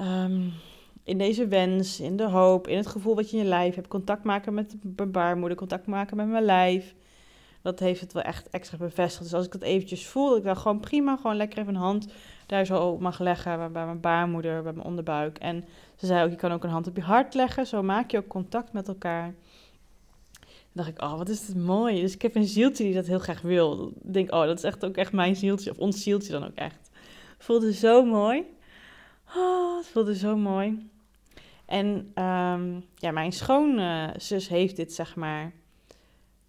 Um, 0.00 0.52
in 1.04 1.18
deze 1.18 1.46
wens, 1.46 2.00
in 2.00 2.16
de 2.16 2.28
hoop, 2.28 2.68
in 2.68 2.76
het 2.76 2.86
gevoel 2.86 3.14
wat 3.14 3.30
je 3.30 3.36
in 3.36 3.42
je 3.42 3.48
lijf 3.48 3.74
hebt. 3.74 3.88
Contact 3.88 4.24
maken 4.24 4.54
met 4.54 4.76
mijn 4.96 5.10
baarmoeder, 5.10 5.58
contact 5.58 5.86
maken 5.86 6.16
met 6.16 6.28
mijn 6.28 6.44
lijf 6.44 6.94
dat 7.62 7.78
heeft 7.78 8.00
het 8.00 8.12
wel 8.12 8.22
echt 8.22 8.50
extra 8.50 8.76
bevestigd. 8.76 9.22
Dus 9.22 9.34
als 9.34 9.46
ik 9.46 9.52
dat 9.52 9.62
eventjes 9.62 10.06
voel, 10.06 10.28
dat 10.28 10.38
ik 10.38 10.44
dan 10.44 10.56
gewoon 10.56 10.80
prima, 10.80 11.16
gewoon 11.16 11.36
lekker 11.36 11.58
even 11.58 11.74
een 11.74 11.80
hand 11.80 12.06
daar 12.46 12.64
zo 12.64 12.88
op 12.88 13.00
mag 13.00 13.18
leggen. 13.18 13.72
Bij 13.72 13.84
mijn 13.84 14.00
baarmoeder, 14.00 14.62
bij 14.62 14.72
mijn 14.72 14.86
onderbuik. 14.86 15.38
En 15.38 15.64
ze 15.96 16.06
zei 16.06 16.24
ook, 16.24 16.30
je 16.30 16.36
kan 16.36 16.52
ook 16.52 16.64
een 16.64 16.70
hand 16.70 16.86
op 16.86 16.96
je 16.96 17.02
hart 17.02 17.34
leggen. 17.34 17.66
Zo 17.66 17.82
maak 17.82 18.10
je 18.10 18.18
ook 18.18 18.28
contact 18.28 18.72
met 18.72 18.88
elkaar. 18.88 19.34
Dan 20.40 20.84
dacht 20.84 20.88
ik, 20.88 21.02
oh, 21.02 21.16
wat 21.16 21.28
is 21.28 21.46
het 21.46 21.56
mooi. 21.56 22.00
Dus 22.00 22.14
ik 22.14 22.22
heb 22.22 22.34
een 22.34 22.46
zieltje 22.46 22.84
die 22.84 22.94
dat 22.94 23.06
heel 23.06 23.18
graag 23.18 23.40
wil. 23.40 23.92
Ik 24.04 24.12
denk, 24.12 24.32
oh, 24.32 24.44
dat 24.44 24.58
is 24.58 24.64
echt 24.64 24.84
ook 24.84 24.96
echt 24.96 25.12
mijn 25.12 25.36
zieltje. 25.36 25.70
Of 25.70 25.78
ons 25.78 26.02
zieltje 26.02 26.32
dan 26.32 26.44
ook 26.44 26.54
echt. 26.54 26.90
Voelde 27.38 27.72
zo 27.72 28.04
mooi. 28.04 28.44
Oh, 29.36 29.76
het 29.76 29.86
voelde 29.86 30.16
zo 30.16 30.36
mooi. 30.36 30.90
En 31.66 31.86
um, 32.24 32.84
ja, 32.94 33.10
mijn 33.10 33.32
schoonzus 33.32 34.48
heeft 34.48 34.76
dit, 34.76 34.92
zeg 34.92 35.16
maar 35.16 35.52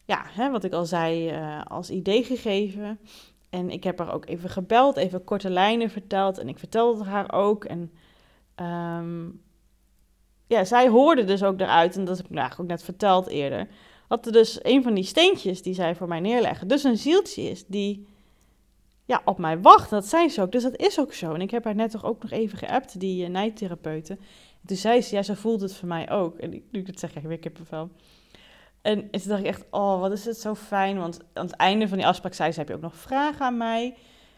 ja, 0.06 0.26
hè, 0.26 0.52
wat 0.52 0.64
ik 0.64 0.74
al 0.74 0.86
zei, 0.86 1.32
uh, 1.32 1.62
als 1.66 1.90
idee 1.90 2.24
gegeven. 2.24 3.00
En 3.50 3.70
ik 3.70 3.84
heb 3.84 4.00
haar 4.00 4.14
ook 4.14 4.26
even 4.26 4.50
gebeld, 4.50 4.98
even 4.98 5.24
korte 5.24 5.50
lijnen 5.50 5.90
verteld. 5.90 6.38
En 6.38 6.48
ik 6.48 6.60
vertelde 6.60 7.00
het 7.00 7.08
haar 7.08 7.34
ook. 7.34 7.66
En 7.66 7.92
um, 9.00 9.42
ja, 10.48 10.64
zij 10.64 10.88
hoorde 10.90 11.24
dus 11.24 11.44
ook 11.44 11.60
eruit, 11.60 11.96
en 11.96 12.06
dat 12.06 12.18
heb 12.18 12.26
ik 12.26 12.38
eigenlijk 12.38 12.62
ook 12.62 12.78
net 12.78 12.84
verteld 12.84 13.28
eerder, 13.28 13.68
dat 14.08 14.26
er 14.26 14.32
dus 14.32 14.60
een 14.64 14.84
van 14.84 14.94
die 14.94 15.04
steentjes 15.04 15.62
die 15.62 15.74
zij 15.74 15.96
voor 15.96 16.08
mij 16.08 16.20
neerleggen, 16.20 16.68
dus 16.68 16.84
een 16.84 16.98
zieltje 16.98 17.42
is 17.42 17.66
die 17.66 18.08
ja, 19.06 19.22
op 19.26 19.38
mij 19.38 19.62
wacht. 19.62 19.90
Dat 19.90 20.06
zei 20.06 20.30
ze 20.30 20.42
ook, 20.42 20.52
dus 20.52 20.64
dat 20.64 20.76
is 20.78 21.00
ook 21.00 21.14
zo. 21.14 21.34
En 21.34 21.42
ik 21.42 21.52
heb 21.52 21.64
haar 21.64 21.76
net 21.76 21.92
toch 21.92 22.06
ook 22.06 22.22
nog 22.22 22.32
even 22.32 22.58
geappt, 22.58 23.00
die 23.00 23.24
uh, 23.24 23.30
nijtherapeuten. 23.30 24.18
En 24.62 24.68
toen 24.68 24.78
zei 24.78 25.02
ze, 25.02 25.16
ja, 25.16 25.24
ze 25.24 25.36
voelt 25.36 25.62
het 25.62 25.76
voor 25.76 25.88
mij 25.88 26.12
ook. 26.12 26.38
En 26.38 26.50
nu 26.50 26.80
ik 26.80 26.88
het 26.88 27.00
zeg, 27.00 27.16
ik 27.16 27.24
weer 27.24 27.40
kippenvel. 27.40 27.90
En 28.84 29.10
toen 29.10 29.22
dacht 29.28 29.40
ik 29.40 29.48
echt, 29.48 29.66
oh, 29.70 30.00
wat 30.00 30.12
is 30.12 30.26
het 30.26 30.40
zo 30.40 30.56
fijn. 30.56 30.98
Want 30.98 31.20
aan 31.34 31.46
het 31.46 31.56
einde 31.56 31.88
van 31.88 31.98
die 31.98 32.08
afspraak 32.08 32.34
zei 32.34 32.52
ze, 32.52 32.60
heb 32.60 32.68
je 32.68 32.76
ook 32.76 32.82
nog 32.82 32.96
vragen 32.96 33.46
aan 33.46 33.58
mij? 33.58 33.96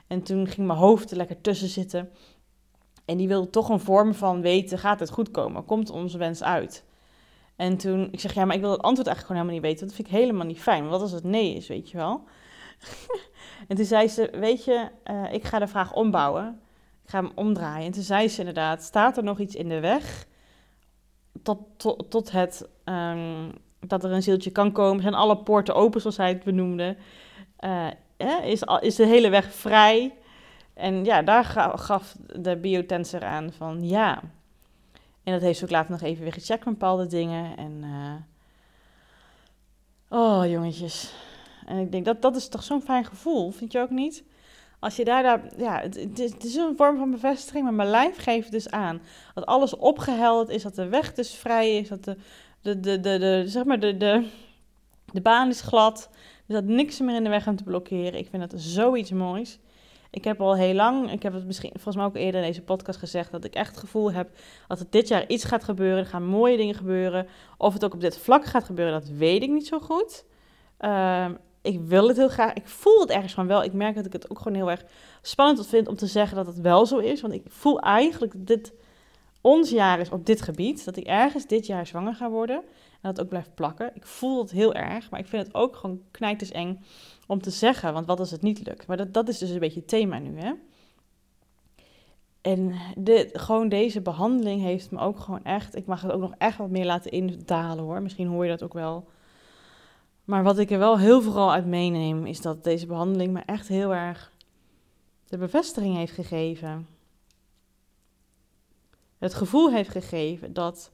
En 0.07 0.23
toen 0.23 0.47
ging 0.47 0.67
mijn 0.67 0.79
hoofd 0.79 1.11
er 1.11 1.17
lekker 1.17 1.41
tussen 1.41 1.67
zitten. 1.67 2.09
En 3.05 3.17
die 3.17 3.27
wilde 3.27 3.49
toch 3.49 3.69
een 3.69 3.79
vorm 3.79 4.13
van 4.13 4.41
weten, 4.41 4.79
gaat 4.79 4.99
het 4.99 5.09
goed 5.09 5.31
komen? 5.31 5.65
Komt 5.65 5.89
onze 5.89 6.17
wens 6.17 6.43
uit? 6.43 6.85
En 7.55 7.77
toen, 7.77 8.07
ik 8.11 8.19
zeg, 8.19 8.33
ja, 8.33 8.45
maar 8.45 8.55
ik 8.55 8.61
wil 8.61 8.71
het 8.71 8.81
antwoord 8.81 9.07
eigenlijk 9.07 9.27
gewoon 9.27 9.41
helemaal 9.41 9.61
niet 9.61 9.79
weten. 9.79 9.87
Dat 9.87 9.95
vind 9.95 10.07
ik 10.07 10.13
helemaal 10.13 10.45
niet 10.45 10.61
fijn. 10.61 10.87
wat 10.87 11.01
als 11.01 11.11
het 11.11 11.23
nee 11.23 11.55
is, 11.55 11.67
weet 11.67 11.89
je 11.89 11.97
wel? 11.97 12.23
en 13.67 13.75
toen 13.75 13.85
zei 13.85 14.07
ze, 14.07 14.29
weet 14.39 14.63
je, 14.63 14.89
uh, 15.11 15.33
ik 15.33 15.43
ga 15.43 15.59
de 15.59 15.67
vraag 15.67 15.93
ombouwen. 15.93 16.59
Ik 17.03 17.09
ga 17.09 17.21
hem 17.21 17.31
omdraaien. 17.35 17.85
En 17.85 17.91
toen 17.91 18.03
zei 18.03 18.27
ze 18.27 18.39
inderdaad, 18.39 18.83
staat 18.83 19.17
er 19.17 19.23
nog 19.23 19.39
iets 19.39 19.55
in 19.55 19.69
de 19.69 19.79
weg 19.79 20.27
tot, 21.43 21.59
tot, 21.77 22.09
tot 22.09 22.31
het 22.31 22.69
um, 22.85 23.51
dat 23.87 24.03
er 24.03 24.11
een 24.11 24.23
zieltje 24.23 24.51
kan 24.51 24.71
komen. 24.71 25.01
Zijn 25.01 25.13
alle 25.13 25.37
poorten 25.37 25.75
open, 25.75 26.01
zoals 26.01 26.17
hij 26.17 26.29
het 26.29 26.43
benoemde. 26.43 26.95
Uh, 27.59 27.87
is, 28.43 28.63
is 28.79 28.95
de 28.95 29.05
hele 29.05 29.29
weg 29.29 29.53
vrij. 29.53 30.13
En 30.73 31.05
ja, 31.05 31.21
daar 31.21 31.43
gaf 31.75 32.15
de 32.35 32.57
biotensor 32.57 33.23
aan 33.23 33.51
van 33.51 33.87
ja. 33.87 34.21
En 35.23 35.33
dat 35.33 35.41
heeft 35.41 35.57
ze 35.57 35.63
ook 35.63 35.71
later 35.71 35.91
nog 35.91 36.01
even 36.01 36.23
weer 36.23 36.33
gecheckt 36.33 36.65
met 36.65 36.73
bepaalde 36.73 37.07
dingen. 37.07 37.57
En 37.57 37.83
uh, 37.83 38.13
oh, 40.19 40.49
jongetjes. 40.49 41.13
En 41.65 41.77
ik 41.77 41.91
denk, 41.91 42.05
dat, 42.05 42.21
dat 42.21 42.35
is 42.35 42.47
toch 42.47 42.63
zo'n 42.63 42.81
fijn 42.81 43.05
gevoel, 43.05 43.51
vind 43.51 43.71
je 43.71 43.79
ook 43.79 43.89
niet? 43.89 44.23
Als 44.79 44.95
je 44.95 45.05
daar, 45.05 45.23
daar 45.23 45.41
ja, 45.57 45.79
het, 45.79 45.95
het, 45.95 46.43
is, 46.43 46.55
een 46.55 46.77
vorm 46.77 46.97
van 46.97 47.11
bevestiging, 47.11 47.63
maar 47.63 47.73
mijn 47.73 47.89
lijf 47.89 48.17
geeft 48.17 48.51
dus 48.51 48.69
aan 48.69 49.01
dat 49.33 49.45
alles 49.45 49.75
opgehelderd 49.75 50.49
is, 50.49 50.63
dat 50.63 50.75
de 50.75 50.87
weg 50.87 51.13
dus 51.13 51.35
vrij 51.35 51.77
is, 51.77 51.87
dat 51.87 52.03
de 52.03 52.17
de, 52.65 52.79
de, 52.79 52.99
de, 52.99 53.17
de, 53.19 53.43
zeg 53.45 53.63
maar 53.63 53.79
de, 53.79 53.97
de, 53.97 54.27
de 55.05 55.21
baan 55.21 55.49
is 55.49 55.61
glad. 55.61 56.09
Er 56.47 56.55
zat 56.55 56.63
niks 56.63 56.99
meer 56.99 57.15
in 57.15 57.23
de 57.23 57.29
weg 57.29 57.47
om 57.47 57.55
te 57.55 57.63
blokkeren. 57.63 58.19
Ik 58.19 58.27
vind 58.29 58.51
dat 58.51 58.61
zoiets 58.61 59.11
moois. 59.11 59.59
Ik 60.09 60.23
heb 60.23 60.41
al 60.41 60.55
heel 60.55 60.73
lang, 60.73 61.11
ik 61.11 61.23
heb 61.23 61.33
het 61.33 61.45
misschien 61.45 61.71
volgens 61.73 61.95
mij 61.95 62.05
ook 62.05 62.15
eerder 62.15 62.41
in 62.41 62.47
deze 62.47 62.61
podcast 62.61 62.99
gezegd, 62.99 63.31
dat 63.31 63.43
ik 63.43 63.55
echt 63.55 63.69
het 63.69 63.79
gevoel 63.79 64.11
heb 64.11 64.29
dat 64.67 64.79
er 64.79 64.85
dit 64.89 65.07
jaar 65.07 65.27
iets 65.27 65.43
gaat 65.43 65.63
gebeuren. 65.63 65.97
Er 65.97 66.05
gaan 66.05 66.25
mooie 66.25 66.57
dingen 66.57 66.75
gebeuren. 66.75 67.27
Of 67.57 67.73
het 67.73 67.85
ook 67.85 67.93
op 67.93 68.01
dit 68.01 68.17
vlak 68.17 68.45
gaat 68.45 68.63
gebeuren, 68.63 68.93
dat 68.99 69.09
weet 69.09 69.43
ik 69.43 69.49
niet 69.49 69.67
zo 69.67 69.79
goed. 69.79 70.25
Uh, 70.79 71.29
ik 71.61 71.79
wil 71.79 72.07
het 72.07 72.17
heel 72.17 72.29
graag. 72.29 72.53
Ik 72.53 72.67
voel 72.67 72.99
het 72.99 73.09
ergens 73.09 73.33
van 73.33 73.47
wel. 73.47 73.63
Ik 73.63 73.73
merk 73.73 73.95
dat 73.95 74.05
ik 74.05 74.13
het 74.13 74.29
ook 74.29 74.37
gewoon 74.37 74.57
heel 74.57 74.71
erg 74.71 74.83
spannend 75.21 75.67
vind 75.67 75.87
om 75.87 75.95
te 75.95 76.07
zeggen 76.07 76.35
dat 76.35 76.47
het 76.47 76.61
wel 76.61 76.85
zo 76.85 76.97
is. 76.97 77.21
Want 77.21 77.33
ik 77.33 77.43
voel 77.47 77.79
eigenlijk 77.79 78.33
dat 78.33 78.47
dit 78.47 78.73
ons 79.45 79.69
jaar 79.69 79.99
is 79.99 80.09
op 80.09 80.25
dit 80.25 80.41
gebied, 80.41 80.85
dat 80.85 80.95
ik 80.95 81.05
ergens 81.05 81.45
dit 81.45 81.65
jaar 81.65 81.87
zwanger 81.87 82.15
ga 82.15 82.29
worden 82.29 82.55
en 83.01 83.13
dat 83.13 83.21
ook 83.21 83.29
blijft 83.29 83.55
plakken. 83.55 83.91
Ik 83.95 84.05
voel 84.05 84.41
het 84.41 84.51
heel 84.51 84.73
erg, 84.73 85.09
maar 85.09 85.19
ik 85.19 85.27
vind 85.27 85.45
het 85.45 85.55
ook 85.55 85.75
gewoon 85.75 86.01
knijters 86.11 86.51
eng 86.51 86.83
om 87.27 87.41
te 87.41 87.49
zeggen, 87.49 87.93
want 87.93 88.05
wat 88.05 88.19
als 88.19 88.31
het 88.31 88.41
niet 88.41 88.67
lukt? 88.67 88.87
Maar 88.87 88.97
dat, 88.97 89.13
dat 89.13 89.27
is 89.27 89.37
dus 89.37 89.49
een 89.49 89.59
beetje 89.59 89.79
het 89.79 89.87
thema 89.87 90.19
nu, 90.19 90.39
hè. 90.39 90.51
En 92.41 92.73
dit, 92.97 93.39
gewoon 93.39 93.69
deze 93.69 94.01
behandeling 94.01 94.61
heeft 94.61 94.91
me 94.91 94.99
ook 94.99 95.19
gewoon 95.19 95.43
echt, 95.43 95.75
ik 95.75 95.85
mag 95.85 96.01
het 96.01 96.11
ook 96.11 96.21
nog 96.21 96.33
echt 96.37 96.57
wat 96.57 96.69
meer 96.69 96.85
laten 96.85 97.11
indalen 97.11 97.83
hoor, 97.83 98.01
misschien 98.01 98.27
hoor 98.27 98.43
je 98.43 98.51
dat 98.51 98.63
ook 98.63 98.73
wel. 98.73 99.07
Maar 100.23 100.43
wat 100.43 100.57
ik 100.57 100.71
er 100.71 100.79
wel 100.79 100.99
heel 100.99 101.21
vooral 101.21 101.51
uit 101.51 101.65
meeneem, 101.65 102.25
is 102.25 102.41
dat 102.41 102.63
deze 102.63 102.85
behandeling 102.85 103.33
me 103.33 103.41
echt 103.45 103.67
heel 103.67 103.93
erg 103.93 104.31
de 105.27 105.37
bevestiging 105.37 105.95
heeft 105.95 106.13
gegeven 106.13 106.94
het 109.25 109.33
gevoel 109.33 109.71
heeft 109.71 109.89
gegeven 109.89 110.53
dat. 110.53 110.91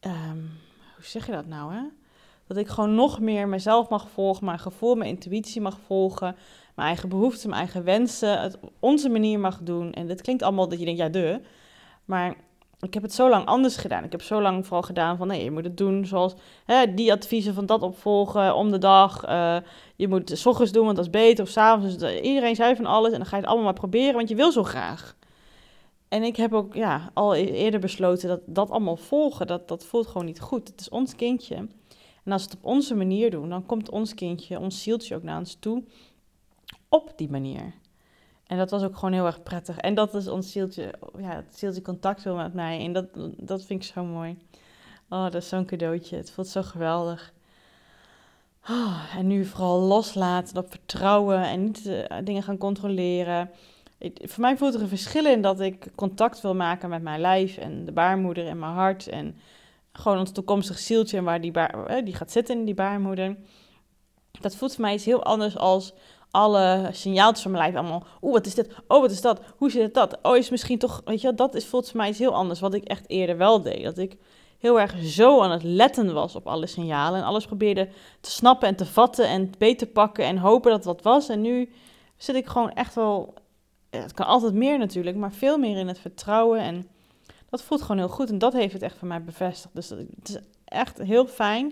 Um, 0.00 0.50
hoe 0.94 1.04
zeg 1.04 1.26
je 1.26 1.32
dat 1.32 1.46
nou, 1.46 1.72
hè? 1.72 1.82
Dat 2.46 2.56
ik 2.56 2.68
gewoon 2.68 2.94
nog 2.94 3.20
meer 3.20 3.48
mezelf 3.48 3.88
mag 3.88 4.08
volgen, 4.08 4.44
mijn 4.44 4.58
gevoel, 4.58 4.94
mijn 4.94 5.10
intuïtie 5.10 5.60
mag 5.60 5.78
volgen, 5.86 6.36
mijn 6.74 6.88
eigen 6.88 7.08
behoeften, 7.08 7.48
mijn 7.48 7.60
eigen 7.60 7.84
wensen, 7.84 8.40
het 8.40 8.58
op 8.60 8.72
onze 8.80 9.08
manier 9.08 9.40
mag 9.40 9.58
doen. 9.62 9.92
En 9.92 10.06
dit 10.06 10.22
klinkt 10.22 10.42
allemaal 10.42 10.68
dat 10.68 10.78
je 10.78 10.84
denkt, 10.84 11.00
ja, 11.00 11.08
de. 11.08 11.40
Maar 12.04 12.36
ik 12.80 12.94
heb 12.94 13.02
het 13.02 13.14
zo 13.14 13.28
lang 13.28 13.46
anders 13.46 13.76
gedaan. 13.76 14.04
Ik 14.04 14.12
heb 14.12 14.22
zo 14.22 14.42
lang 14.42 14.66
vooral 14.66 14.82
gedaan 14.82 15.16
van 15.16 15.26
nee, 15.26 15.44
je 15.44 15.50
moet 15.50 15.64
het 15.64 15.76
doen 15.76 16.06
zoals 16.06 16.34
hè, 16.64 16.94
die 16.94 17.12
adviezen 17.12 17.54
van 17.54 17.66
dat 17.66 17.82
opvolgen 17.82 18.54
om 18.54 18.70
de 18.70 18.78
dag. 18.78 19.28
Uh, 19.28 19.56
je 19.96 20.08
moet 20.08 20.28
het 20.28 20.38
s 20.38 20.46
ochtends 20.46 20.72
doen, 20.72 20.84
want 20.84 20.96
dat 20.96 21.04
is 21.04 21.10
beter. 21.10 21.44
Of 21.44 21.50
s'avonds. 21.50 21.96
Dus 21.96 22.20
iedereen 22.20 22.54
zei 22.54 22.76
van 22.76 22.86
alles 22.86 23.12
en 23.12 23.18
dan 23.18 23.26
ga 23.26 23.36
je 23.36 23.42
het 23.42 23.50
allemaal 23.50 23.70
maar 23.72 23.80
proberen, 23.80 24.14
want 24.14 24.28
je 24.28 24.34
wil 24.34 24.52
zo 24.52 24.62
graag. 24.62 25.16
En 26.08 26.22
ik 26.22 26.36
heb 26.36 26.52
ook 26.52 26.74
ja, 26.74 27.10
al 27.14 27.34
e-, 27.34 27.44
eerder 27.44 27.80
besloten 27.80 28.28
dat 28.28 28.40
dat 28.46 28.70
allemaal 28.70 28.96
volgen, 28.96 29.46
dat, 29.46 29.68
dat 29.68 29.84
voelt 29.84 30.06
gewoon 30.06 30.26
niet 30.26 30.40
goed. 30.40 30.68
Het 30.68 30.80
is 30.80 30.88
ons 30.88 31.16
kindje. 31.16 31.56
En 32.24 32.32
als 32.32 32.44
we 32.44 32.48
het 32.50 32.58
op 32.58 32.64
onze 32.64 32.94
manier 32.94 33.30
doen, 33.30 33.48
dan 33.48 33.66
komt 33.66 33.90
ons 33.90 34.14
kindje, 34.14 34.58
ons 34.58 34.82
zieltje 34.82 35.14
ook 35.14 35.22
naar 35.22 35.38
ons 35.38 35.56
toe 35.60 35.84
op 36.88 37.12
die 37.16 37.30
manier. 37.30 37.74
En 38.46 38.58
dat 38.58 38.70
was 38.70 38.82
ook 38.82 38.94
gewoon 38.94 39.12
heel 39.12 39.26
erg 39.26 39.42
prettig. 39.42 39.78
En 39.78 39.94
dat 39.94 40.14
is 40.14 40.28
ons 40.28 40.52
zieltje, 40.52 40.94
ja, 41.18 41.34
het 41.34 41.58
zieltje 41.58 41.82
contact 41.82 42.22
wil 42.22 42.36
met 42.36 42.54
mij. 42.54 42.80
En 42.80 42.92
dat, 42.92 43.06
dat 43.36 43.64
vind 43.64 43.82
ik 43.82 43.92
zo 43.92 44.04
mooi. 44.04 44.38
Oh, 45.08 45.22
dat 45.22 45.34
is 45.34 45.48
zo'n 45.48 45.64
cadeautje. 45.64 46.16
Het 46.16 46.30
voelt 46.30 46.48
zo 46.48 46.62
geweldig. 46.62 47.32
Oh, 48.68 49.16
en 49.16 49.26
nu 49.26 49.44
vooral 49.44 49.80
loslaten, 49.80 50.56
op 50.56 50.70
vertrouwen 50.70 51.42
en 51.42 51.64
niet 51.64 51.86
uh, 51.86 52.04
dingen 52.24 52.42
gaan 52.42 52.58
controleren. 52.58 53.50
Voor 53.98 54.40
mij 54.40 54.56
voelt 54.56 54.74
er 54.74 54.80
een 54.80 54.88
verschil 54.88 55.26
in 55.26 55.42
dat 55.42 55.60
ik 55.60 55.86
contact 55.94 56.40
wil 56.40 56.54
maken 56.54 56.88
met 56.88 57.02
mijn 57.02 57.20
lijf 57.20 57.56
en 57.56 57.84
de 57.84 57.92
baarmoeder 57.92 58.46
en 58.46 58.58
mijn 58.58 58.72
hart. 58.72 59.08
En 59.08 59.36
gewoon 59.92 60.18
ons 60.18 60.32
toekomstig 60.32 60.78
zieltje 60.78 61.16
en 61.16 61.24
waar 61.24 61.40
die, 61.40 61.52
eh, 61.52 62.04
die 62.04 62.14
gaat 62.14 62.30
zitten 62.30 62.58
in 62.58 62.64
die 62.64 62.74
baarmoeder. 62.74 63.36
Dat 64.40 64.56
voelt 64.56 64.74
voor 64.74 64.84
mij 64.84 64.94
iets 64.94 65.04
heel 65.04 65.22
anders 65.24 65.56
als 65.56 65.92
alle 66.30 66.88
signaaltjes 66.92 67.42
van 67.42 67.50
mijn 67.50 67.62
lijf 67.62 67.76
allemaal. 67.76 68.06
Oeh, 68.22 68.32
wat 68.32 68.46
is 68.46 68.54
dit? 68.54 68.74
Oh, 68.88 69.00
wat 69.00 69.10
is 69.10 69.20
dat? 69.20 69.40
Hoe 69.56 69.70
zit 69.70 69.82
het 69.82 69.94
dat? 69.94 70.18
Oh, 70.22 70.36
is 70.36 70.50
misschien 70.50 70.78
toch, 70.78 71.02
weet 71.04 71.20
je, 71.20 71.34
dat 71.34 71.54
is 71.54 71.66
volgens 71.66 71.92
mij 71.92 72.08
iets 72.08 72.18
heel 72.18 72.34
anders. 72.34 72.60
Wat 72.60 72.74
ik 72.74 72.84
echt 72.84 73.08
eerder 73.08 73.36
wel 73.36 73.62
deed. 73.62 73.84
Dat 73.84 73.98
ik 73.98 74.16
heel 74.58 74.80
erg 74.80 74.94
zo 75.04 75.42
aan 75.42 75.50
het 75.50 75.62
letten 75.62 76.14
was 76.14 76.34
op 76.34 76.46
alle 76.46 76.66
signalen. 76.66 77.20
En 77.20 77.26
alles 77.26 77.46
probeerde 77.46 77.88
te 78.20 78.30
snappen 78.30 78.68
en 78.68 78.76
te 78.76 78.86
vatten 78.86 79.28
en 79.28 79.50
beter 79.58 79.86
pakken 79.86 80.24
en 80.24 80.38
hopen 80.38 80.70
dat 80.70 80.84
wat 80.84 81.02
was. 81.02 81.28
En 81.28 81.40
nu 81.40 81.72
zit 82.16 82.34
ik 82.34 82.46
gewoon 82.46 82.72
echt 82.72 82.94
wel, 82.94 83.34
het 84.02 84.12
kan 84.12 84.26
altijd 84.26 84.54
meer 84.54 84.78
natuurlijk, 84.78 85.16
maar 85.16 85.32
veel 85.32 85.58
meer 85.58 85.76
in 85.76 85.88
het 85.88 85.98
vertrouwen. 85.98 86.60
En 86.60 86.88
dat 87.50 87.62
voelt 87.62 87.82
gewoon 87.82 87.98
heel 87.98 88.08
goed. 88.08 88.30
En 88.30 88.38
dat 88.38 88.52
heeft 88.52 88.72
het 88.72 88.82
echt 88.82 88.96
voor 88.96 89.08
mij 89.08 89.22
bevestigd. 89.22 89.74
Dus 89.74 89.88
het 89.88 90.28
is 90.28 90.38
echt 90.64 90.98
heel 90.98 91.26
fijn. 91.26 91.66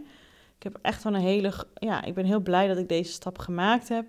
Ik 0.56 0.62
heb 0.62 0.78
echt 0.82 1.02
wel 1.02 1.14
een 1.14 1.20
hele, 1.20 1.52
ja, 1.74 2.04
ik 2.04 2.14
ben 2.14 2.24
heel 2.24 2.40
blij 2.40 2.68
dat 2.68 2.78
ik 2.78 2.88
deze 2.88 3.12
stap 3.12 3.38
gemaakt 3.38 3.88
heb. 3.88 4.06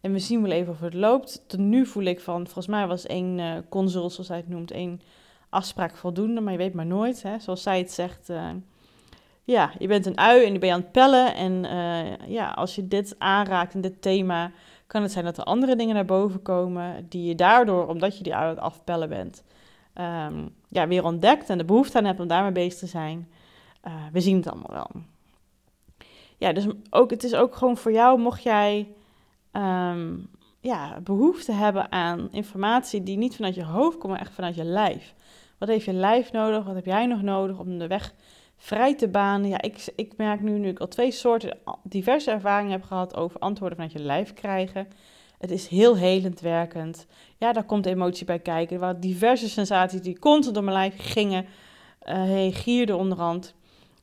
En 0.00 0.12
we 0.12 0.18
zien 0.18 0.42
wel 0.42 0.50
even 0.50 0.72
of 0.72 0.80
het 0.80 0.94
loopt. 0.94 1.42
Tot 1.46 1.60
nu 1.60 1.86
voel 1.86 2.04
ik 2.04 2.20
van, 2.20 2.44
volgens 2.44 2.66
mij 2.66 2.86
was 2.86 3.06
één 3.06 3.38
uh, 3.38 3.52
consult, 3.68 4.12
zoals 4.12 4.28
hij 4.28 4.36
het 4.36 4.48
noemt, 4.48 4.70
één 4.70 5.00
afspraak 5.48 5.96
voldoende. 5.96 6.40
Maar 6.40 6.52
je 6.52 6.58
weet 6.58 6.74
maar 6.74 6.86
nooit, 6.86 7.22
hè. 7.22 7.38
zoals 7.38 7.62
zij 7.62 7.78
het 7.78 7.92
zegt. 7.92 8.30
Uh, 8.30 8.50
ja, 9.44 9.72
je 9.78 9.86
bent 9.86 10.06
een 10.06 10.18
ui 10.18 10.44
en 10.44 10.50
die 10.50 10.58
ben 10.58 10.68
je 10.68 10.74
aan 10.74 10.80
het 10.80 10.92
pellen. 10.92 11.34
En 11.34 11.64
uh, 11.64 12.28
ja, 12.28 12.50
als 12.50 12.74
je 12.74 12.88
dit 12.88 13.14
aanraakt 13.18 13.74
in 13.74 13.80
dit 13.80 14.02
thema, 14.02 14.50
kan 14.86 15.02
het 15.02 15.12
zijn 15.12 15.24
dat 15.24 15.38
er 15.38 15.44
andere 15.44 15.76
dingen 15.76 15.94
naar 15.94 16.04
boven 16.04 16.42
komen. 16.42 17.06
Die 17.08 17.28
je 17.28 17.34
daardoor, 17.34 17.86
omdat 17.86 18.16
je 18.16 18.22
die 18.22 18.34
aan 18.34 18.48
het 18.48 18.58
afpellen 18.58 19.08
bent, 19.08 19.42
um, 19.94 20.54
ja, 20.68 20.88
weer 20.88 21.04
ontdekt. 21.04 21.50
En 21.50 21.58
de 21.58 21.64
behoefte 21.64 21.98
aan 21.98 22.04
hebt 22.04 22.20
om 22.20 22.26
daarmee 22.26 22.52
bezig 22.52 22.78
te 22.78 22.86
zijn. 22.86 23.28
we 24.12 24.20
zien 24.20 24.36
het 24.36 24.48
allemaal 24.48 24.72
wel. 24.72 25.02
Ja, 26.38 26.52
dus 26.52 26.66
ook, 26.90 27.10
het 27.10 27.24
is 27.24 27.34
ook 27.34 27.54
gewoon 27.54 27.76
voor 27.76 27.92
jou, 27.92 28.18
mocht 28.18 28.42
jij 28.42 28.94
um, 29.52 30.30
ja, 30.60 31.00
behoefte 31.00 31.52
hebben 31.52 31.92
aan 31.92 32.28
informatie 32.32 33.02
die 33.02 33.16
niet 33.16 33.36
vanuit 33.36 33.54
je 33.54 33.64
hoofd 33.64 33.98
komt, 33.98 34.12
maar 34.12 34.20
echt 34.20 34.34
vanuit 34.34 34.54
je 34.54 34.64
lijf. 34.64 35.14
Wat 35.58 35.68
heeft 35.68 35.84
je 35.84 35.92
lijf 35.92 36.32
nodig? 36.32 36.64
Wat 36.64 36.74
heb 36.74 36.86
jij 36.86 37.06
nog 37.06 37.22
nodig 37.22 37.58
om 37.58 37.78
de 37.78 37.86
weg 37.86 38.14
vrij 38.56 38.94
te 38.94 39.08
banen? 39.08 39.48
Ja, 39.48 39.62
ik, 39.62 39.92
ik 39.96 40.16
merk 40.16 40.40
nu, 40.40 40.58
nu 40.58 40.68
ik 40.68 40.78
al 40.78 40.88
twee 40.88 41.10
soorten 41.10 41.58
diverse 41.82 42.30
ervaringen 42.30 42.72
heb 42.72 42.82
gehad 42.82 43.16
over 43.16 43.40
antwoorden 43.40 43.76
vanuit 43.76 43.96
je 43.96 44.02
lijf 44.02 44.34
krijgen. 44.34 44.88
Het 45.38 45.50
is 45.50 45.68
heel 45.68 45.96
helend 45.96 46.40
werkend. 46.40 47.06
Ja, 47.36 47.52
daar 47.52 47.64
komt 47.64 47.86
emotie 47.86 48.26
bij 48.26 48.38
kijken. 48.38 48.74
Er 48.74 48.80
waren 48.80 49.00
diverse 49.00 49.48
sensaties 49.48 50.00
die 50.00 50.18
constant 50.18 50.54
door 50.54 50.64
mijn 50.64 50.76
lijf 50.76 50.94
gingen. 50.98 51.44
Uh, 51.44 51.48
hey, 52.14 52.52
gierde 52.52 52.96
onderhand. 52.96 53.54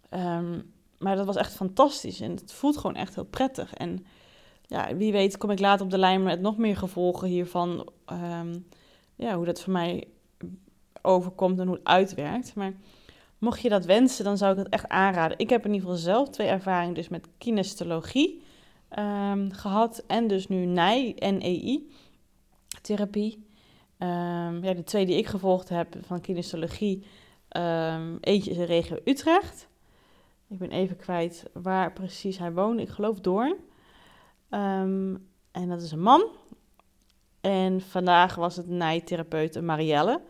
Um, 0.09 0.71
maar 1.03 1.15
dat 1.15 1.25
was 1.25 1.35
echt 1.35 1.53
fantastisch 1.53 2.21
en 2.21 2.31
het 2.31 2.53
voelt 2.53 2.77
gewoon 2.77 2.95
echt 2.95 3.15
heel 3.15 3.25
prettig. 3.25 3.73
En 3.73 4.05
ja, 4.67 4.95
wie 4.95 5.11
weet 5.11 5.37
kom 5.37 5.49
ik 5.49 5.59
later 5.59 5.85
op 5.85 5.91
de 5.91 5.97
lijn 5.97 6.23
met 6.23 6.41
nog 6.41 6.57
meer 6.57 6.77
gevolgen 6.77 7.27
hiervan. 7.27 7.89
Um, 8.11 8.67
ja, 9.15 9.35
hoe 9.35 9.45
dat 9.45 9.61
voor 9.61 9.73
mij 9.73 10.07
overkomt 11.01 11.59
en 11.59 11.67
hoe 11.67 11.75
het 11.75 11.85
uitwerkt. 11.85 12.55
Maar 12.55 12.73
mocht 13.43 13.61
je 13.61 13.69
dat 13.69 13.85
wensen, 13.85 14.23
dan 14.23 14.37
zou 14.37 14.51
ik 14.51 14.57
het 14.57 14.69
echt 14.69 14.89
aanraden. 14.89 15.39
Ik 15.39 15.49
heb 15.49 15.65
in 15.65 15.73
ieder 15.73 15.89
geval 15.89 16.03
zelf 16.03 16.29
twee 16.29 16.47
ervaringen 16.47 16.93
dus 16.93 17.09
met 17.09 17.27
kinestologie 17.37 18.43
um, 18.99 19.51
gehad. 19.51 20.03
En 20.07 20.27
dus 20.27 20.47
nu 20.47 20.65
NEI, 20.65 21.13
NEI, 21.19 21.91
therapie. 22.81 23.47
Um, 23.99 24.63
ja, 24.63 24.73
de 24.73 24.83
twee 24.83 25.05
die 25.05 25.17
ik 25.17 25.27
gevolgd 25.27 25.69
heb 25.69 25.95
van 26.01 26.21
kinestologie. 26.21 27.05
eentje 28.19 28.51
is 28.51 28.57
in 28.57 28.63
regio 28.63 28.97
Utrecht. 29.05 29.67
Ik 30.47 30.57
ben 30.57 30.71
even 30.71 30.95
kwijt 30.95 31.43
waar 31.53 31.93
precies 31.93 32.37
hij 32.37 32.53
woont. 32.53 32.79
Ik 32.79 32.89
geloof 32.89 33.19
Doorn. 33.19 33.55
Um, 34.49 35.27
en 35.51 35.69
dat 35.69 35.81
is 35.81 35.91
een 35.91 36.01
man. 36.01 36.27
En 37.41 37.81
vandaag 37.81 38.35
was 38.35 38.55
het 38.55 38.67
nijtherapeut 38.67 39.61
Marielle 39.61 40.21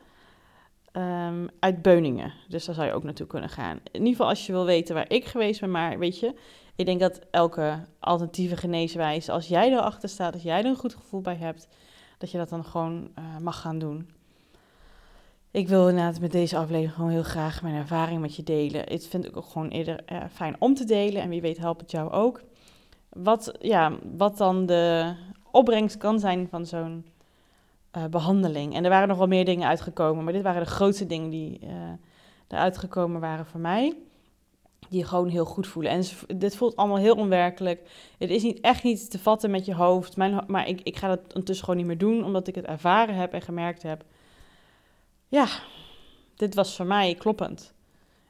um, 0.94 1.48
uit 1.60 1.82
Beuningen. 1.82 2.34
Dus 2.48 2.66
daar 2.66 2.76
zou 2.76 2.88
je 2.88 2.94
ook 2.94 3.04
naartoe 3.04 3.28
kunnen 3.28 3.50
gaan. 3.50 3.80
In 3.84 4.00
ieder 4.00 4.10
geval 4.10 4.28
als 4.28 4.46
je 4.46 4.52
wil 4.52 4.66
weten 4.66 4.96
waar 4.96 5.10
ik 5.10 5.26
geweest 5.26 5.60
ben. 5.60 5.72
Maar 5.72 6.00
weet 6.00 6.20
je, 6.20 6.34
ik 6.76 6.86
denk 6.86 7.00
dat 7.00 7.20
elke 7.32 7.80
alternatieve 8.00 8.58
geneeswijze, 8.58 9.32
als 9.32 9.48
jij 9.48 9.72
erachter 9.72 10.10
staat, 10.10 10.34
als 10.34 10.44
jij 10.44 10.60
er 10.60 10.66
een 10.66 10.76
goed 10.76 10.96
gevoel 10.96 11.22
bij 11.22 11.36
hebt, 11.36 11.68
dat 12.18 12.32
je 12.32 12.38
dat 12.38 12.50
dan 12.50 12.66
gewoon 12.66 13.12
uh, 13.20 13.38
mag 13.38 13.62
gaan 13.62 13.80
doen. 13.80 14.10
Ik 15.52 15.68
wil 15.68 15.88
inderdaad 15.88 16.20
met 16.20 16.32
deze 16.32 16.58
aflevering 16.58 16.94
gewoon 16.94 17.10
heel 17.10 17.24
graag 17.24 17.62
mijn 17.62 17.76
ervaring 17.76 18.22
met 18.22 18.36
je 18.36 18.44
delen. 18.44 18.82
Het 18.82 19.08
vind 19.08 19.26
ik 19.26 19.38
ook 19.38 19.46
gewoon 19.46 19.68
eerder 19.68 20.04
uh, 20.12 20.24
fijn 20.32 20.56
om 20.60 20.74
te 20.74 20.86
delen. 20.86 21.22
En 21.22 21.30
wie 21.30 21.42
weet 21.42 21.58
helpt 21.58 21.82
het 21.82 21.92
jou 21.92 22.12
ook 22.12 22.42
wat, 23.10 23.52
ja, 23.60 23.92
wat 24.18 24.38
dan 24.38 24.66
de 24.66 25.14
opbrengst 25.52 25.98
kan 25.98 26.20
zijn 26.20 26.48
van 26.50 26.66
zo'n 26.66 27.06
uh, 27.98 28.06
behandeling. 28.06 28.76
En 28.76 28.84
er 28.84 28.90
waren 28.90 29.08
nog 29.08 29.18
wel 29.18 29.28
meer 29.28 29.46
dingen 29.46 29.68
uitgekomen, 29.68 30.24
maar 30.24 30.34
dit 30.34 30.42
waren 30.42 30.64
de 30.64 30.70
grootste 30.70 31.06
dingen 31.06 31.30
die 31.30 31.60
uh, 31.64 31.70
eruit 32.48 32.78
gekomen 32.78 33.22
waren 33.22 33.46
voor 33.46 33.60
mij. 33.60 33.98
Die 34.90 35.06
gewoon 35.06 35.28
heel 35.28 35.46
goed 35.46 35.68
voelen. 35.68 35.92
En 35.92 36.04
dit 36.38 36.56
voelt 36.56 36.76
allemaal 36.76 36.98
heel 36.98 37.16
onwerkelijk. 37.16 37.90
Het 38.18 38.30
is 38.30 38.44
niet, 38.44 38.60
echt 38.60 38.84
niet 38.84 39.12
te 39.12 39.20
vatten 39.20 39.52
met 39.52 39.66
je 39.66 39.76
hoofd. 39.76 40.18
Mijn, 40.18 40.44
maar 40.48 40.68
ik, 40.68 40.82
ik 40.82 40.98
ga 40.98 41.08
dat 41.08 41.20
ondertussen 41.28 41.66
gewoon 41.66 41.80
niet 41.80 41.90
meer 41.90 41.98
doen, 41.98 42.24
omdat 42.24 42.48
ik 42.48 42.56
het 42.56 42.66
ervaren 42.66 43.16
heb 43.16 43.34
en 43.34 43.42
gemerkt 43.42 43.84
heb. 43.84 44.04
Ja, 45.28 45.48
dit 46.36 46.56
was 46.56 46.76
voor 46.76 46.86
mij 46.86 47.16
kloppend. 47.16 47.74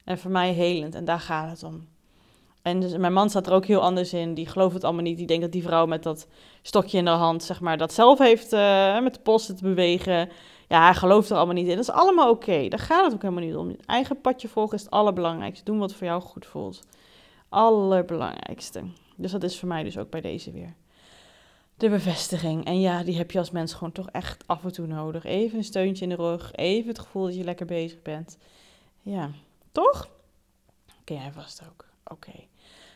En 0.04 0.18
voor 0.18 0.32
mij 0.32 0.52
helend. 0.52 0.96
En 0.96 1.06
daar 1.06 1.20
gaat 1.20 1.50
het 1.50 1.64
om. 1.64 1.88
En 2.64 2.80
dus 2.80 2.98
mijn 2.98 3.14
man 3.14 3.30
staat 3.30 3.48
er 3.48 3.54
ook 3.54 3.66
heel 3.66 3.82
anders 3.82 4.14
in. 4.14 4.34
Die 4.34 4.48
gelooft 4.48 4.74
het 4.74 4.84
allemaal 4.84 5.04
niet. 5.04 5.18
Die 5.18 5.28
denkt 5.28 5.44
dat 5.44 5.52
die 5.52 5.64
vrouw 5.64 5.86
met 5.86 6.04
dat 6.04 6.28
stokje 6.62 6.98
in 6.98 7.06
de 7.06 7.12
hand, 7.12 7.44
zeg 7.44 7.62
maar, 7.62 7.78
dat 7.78 7.94
zelf 7.94 8.20
heeft 8.20 8.54
uh, 8.54 9.00
met 9.02 9.14
de 9.14 9.20
posten 9.20 9.56
te 9.56 9.64
bewegen. 9.64 10.30
Ja, 10.68 10.84
hij 10.84 10.94
gelooft 10.94 11.30
er 11.30 11.36
allemaal 11.36 11.56
niet 11.56 11.68
in. 11.68 11.76
Dat 11.76 11.88
is 11.88 11.94
allemaal 11.94 12.30
oké. 12.30 12.68
Daar 12.68 12.80
gaat 12.80 13.06
het 13.06 13.14
ook 13.14 13.22
helemaal 13.22 13.44
niet 13.44 13.56
om. 13.56 13.70
Je 13.70 13.78
eigen 13.86 14.22
padje 14.22 14.48
volgen 14.48 14.78
is 14.78 14.84
het 14.84 14.92
allerbelangrijkste. 14.92 15.66
Doen 15.66 15.80
wat 15.80 15.94
voor 15.94 16.08
jou 16.08 16.22
goed 16.22 16.46
voelt. 16.46 16.82
Allerbelangrijkste. 17.50 18.84
Dus 19.16 19.32
dat 19.32 19.44
is 19.44 19.60
voor 19.60 19.68
mij 19.68 19.84
dus 19.84 19.98
ook 19.98 20.10
bij 20.10 20.22
deze 20.22 20.52
weer. 20.52 20.74
De 21.78 21.90
bevestiging. 21.90 22.66
En 22.66 22.80
ja, 22.80 23.04
die 23.04 23.18
heb 23.18 23.32
je 23.32 23.40
als 23.40 23.52
mens 23.52 23.74
gewoon 23.74 23.92
toch 23.92 24.10
echt 24.10 24.44
af 24.48 24.64
en 24.64 24.72
toe 24.74 24.88
nodig. 24.88 25.24
Even 25.24 25.58
een 25.58 25.64
steuntje 25.64 26.04
in 26.04 26.10
de 26.10 26.16
rug. 26.16 26.52
Even 26.52 26.88
het 26.88 27.00
gevoel 27.00 27.24
dat 27.24 27.36
je 27.36 27.44
lekker 27.44 27.66
bezig 27.66 28.02
bent. 28.02 28.38
Ja, 29.02 29.30
toch? 29.72 30.10
Ken 31.04 31.18
jij 31.18 31.32
vast 31.32 31.62
ook. 31.70 31.86
Oké. 32.04 32.32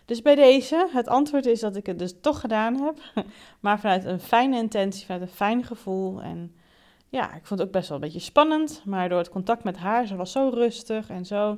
Dus 0.08 0.22
bij 0.22 0.36
deze, 0.36 0.88
het 0.92 1.08
antwoord 1.08 1.46
is 1.46 1.60
dat 1.60 1.76
ik 1.76 1.86
het 1.86 2.00
dus 2.00 2.14
toch 2.22 2.40
gedaan 2.40 2.82
heb. 2.82 3.00
Maar 3.60 3.80
vanuit 3.80 4.06
een 4.06 4.20
fijne 4.20 4.58
intentie, 4.58 5.06
vanuit 5.06 5.22
een 5.22 5.36
fijn 5.36 5.64
gevoel. 5.64 6.22
En 6.22 6.56
ja, 7.10 7.36
ik 7.36 7.46
vond 7.46 7.60
het 7.60 7.68
ook 7.68 7.74
best 7.74 7.90
wel 7.90 7.98
een 7.98 8.04
beetje 8.04 8.20
spannend. 8.20 8.82
Maar 8.86 9.10
door 9.10 9.18
het 9.18 9.30
contact 9.30 9.64
met 9.64 9.78
haar, 9.78 10.08
ze 10.08 10.16
was 10.16 10.32
zo 10.32 10.50
rustig 10.54 11.10
en 11.10 11.26
zo 11.26 11.58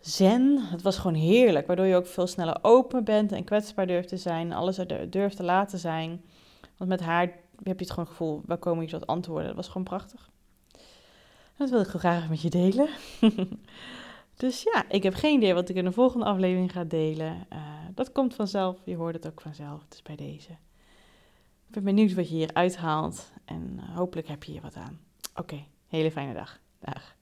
zen. 0.00 0.58
Het 0.58 0.82
was 0.82 0.98
gewoon 0.98 1.16
heerlijk. 1.16 1.66
Waardoor 1.66 1.86
je 1.86 1.96
ook 1.96 2.06
veel 2.06 2.26
sneller 2.26 2.58
open 2.62 3.04
bent 3.04 3.32
en 3.32 3.44
kwetsbaar 3.44 3.86
durft 3.86 4.08
te 4.08 4.16
zijn. 4.16 4.52
Alles 4.52 4.78
er 4.78 5.10
durft 5.10 5.36
te 5.36 5.44
laten 5.44 5.78
zijn. 5.78 6.24
Want 6.76 6.90
met 6.90 7.00
haar 7.00 7.20
heb 7.62 7.78
je 7.78 7.84
het 7.84 7.90
gewoon 7.90 8.08
gevoel, 8.08 8.42
waar 8.46 8.58
komen 8.58 8.84
je 8.84 8.90
tot 8.90 9.06
antwoorden. 9.06 9.46
Dat 9.46 9.56
was 9.56 9.66
gewoon 9.66 9.84
prachtig. 9.84 10.30
Dat 11.56 11.70
wil 11.70 11.80
ik 11.80 11.86
graag 11.86 12.28
met 12.28 12.42
je 12.42 12.50
delen. 12.50 12.88
Dus 14.38 14.62
ja, 14.62 14.84
ik 14.88 15.02
heb 15.02 15.14
geen 15.14 15.36
idee 15.36 15.54
wat 15.54 15.68
ik 15.68 15.76
in 15.76 15.84
de 15.84 15.92
volgende 15.92 16.26
aflevering 16.26 16.72
ga 16.72 16.84
delen. 16.84 17.46
Uh, 17.52 17.58
dat 17.94 18.12
komt 18.12 18.34
vanzelf, 18.34 18.80
je 18.84 18.96
hoort 18.96 19.14
het 19.14 19.26
ook 19.26 19.40
vanzelf, 19.40 19.86
dus 19.88 20.02
bij 20.02 20.16
deze. 20.16 20.50
Ik 21.66 21.74
ben 21.74 21.84
benieuwd 21.84 22.14
wat 22.14 22.28
je 22.28 22.34
hier 22.34 22.50
uithaalt 22.52 23.32
en 23.44 23.76
uh, 23.76 23.96
hopelijk 23.96 24.28
heb 24.28 24.44
je 24.44 24.52
hier 24.52 24.60
wat 24.60 24.76
aan. 24.76 25.00
Oké, 25.34 25.64
hele 25.86 26.10
fijne 26.10 26.34
dag. 26.34 26.60
Dag. 26.78 27.16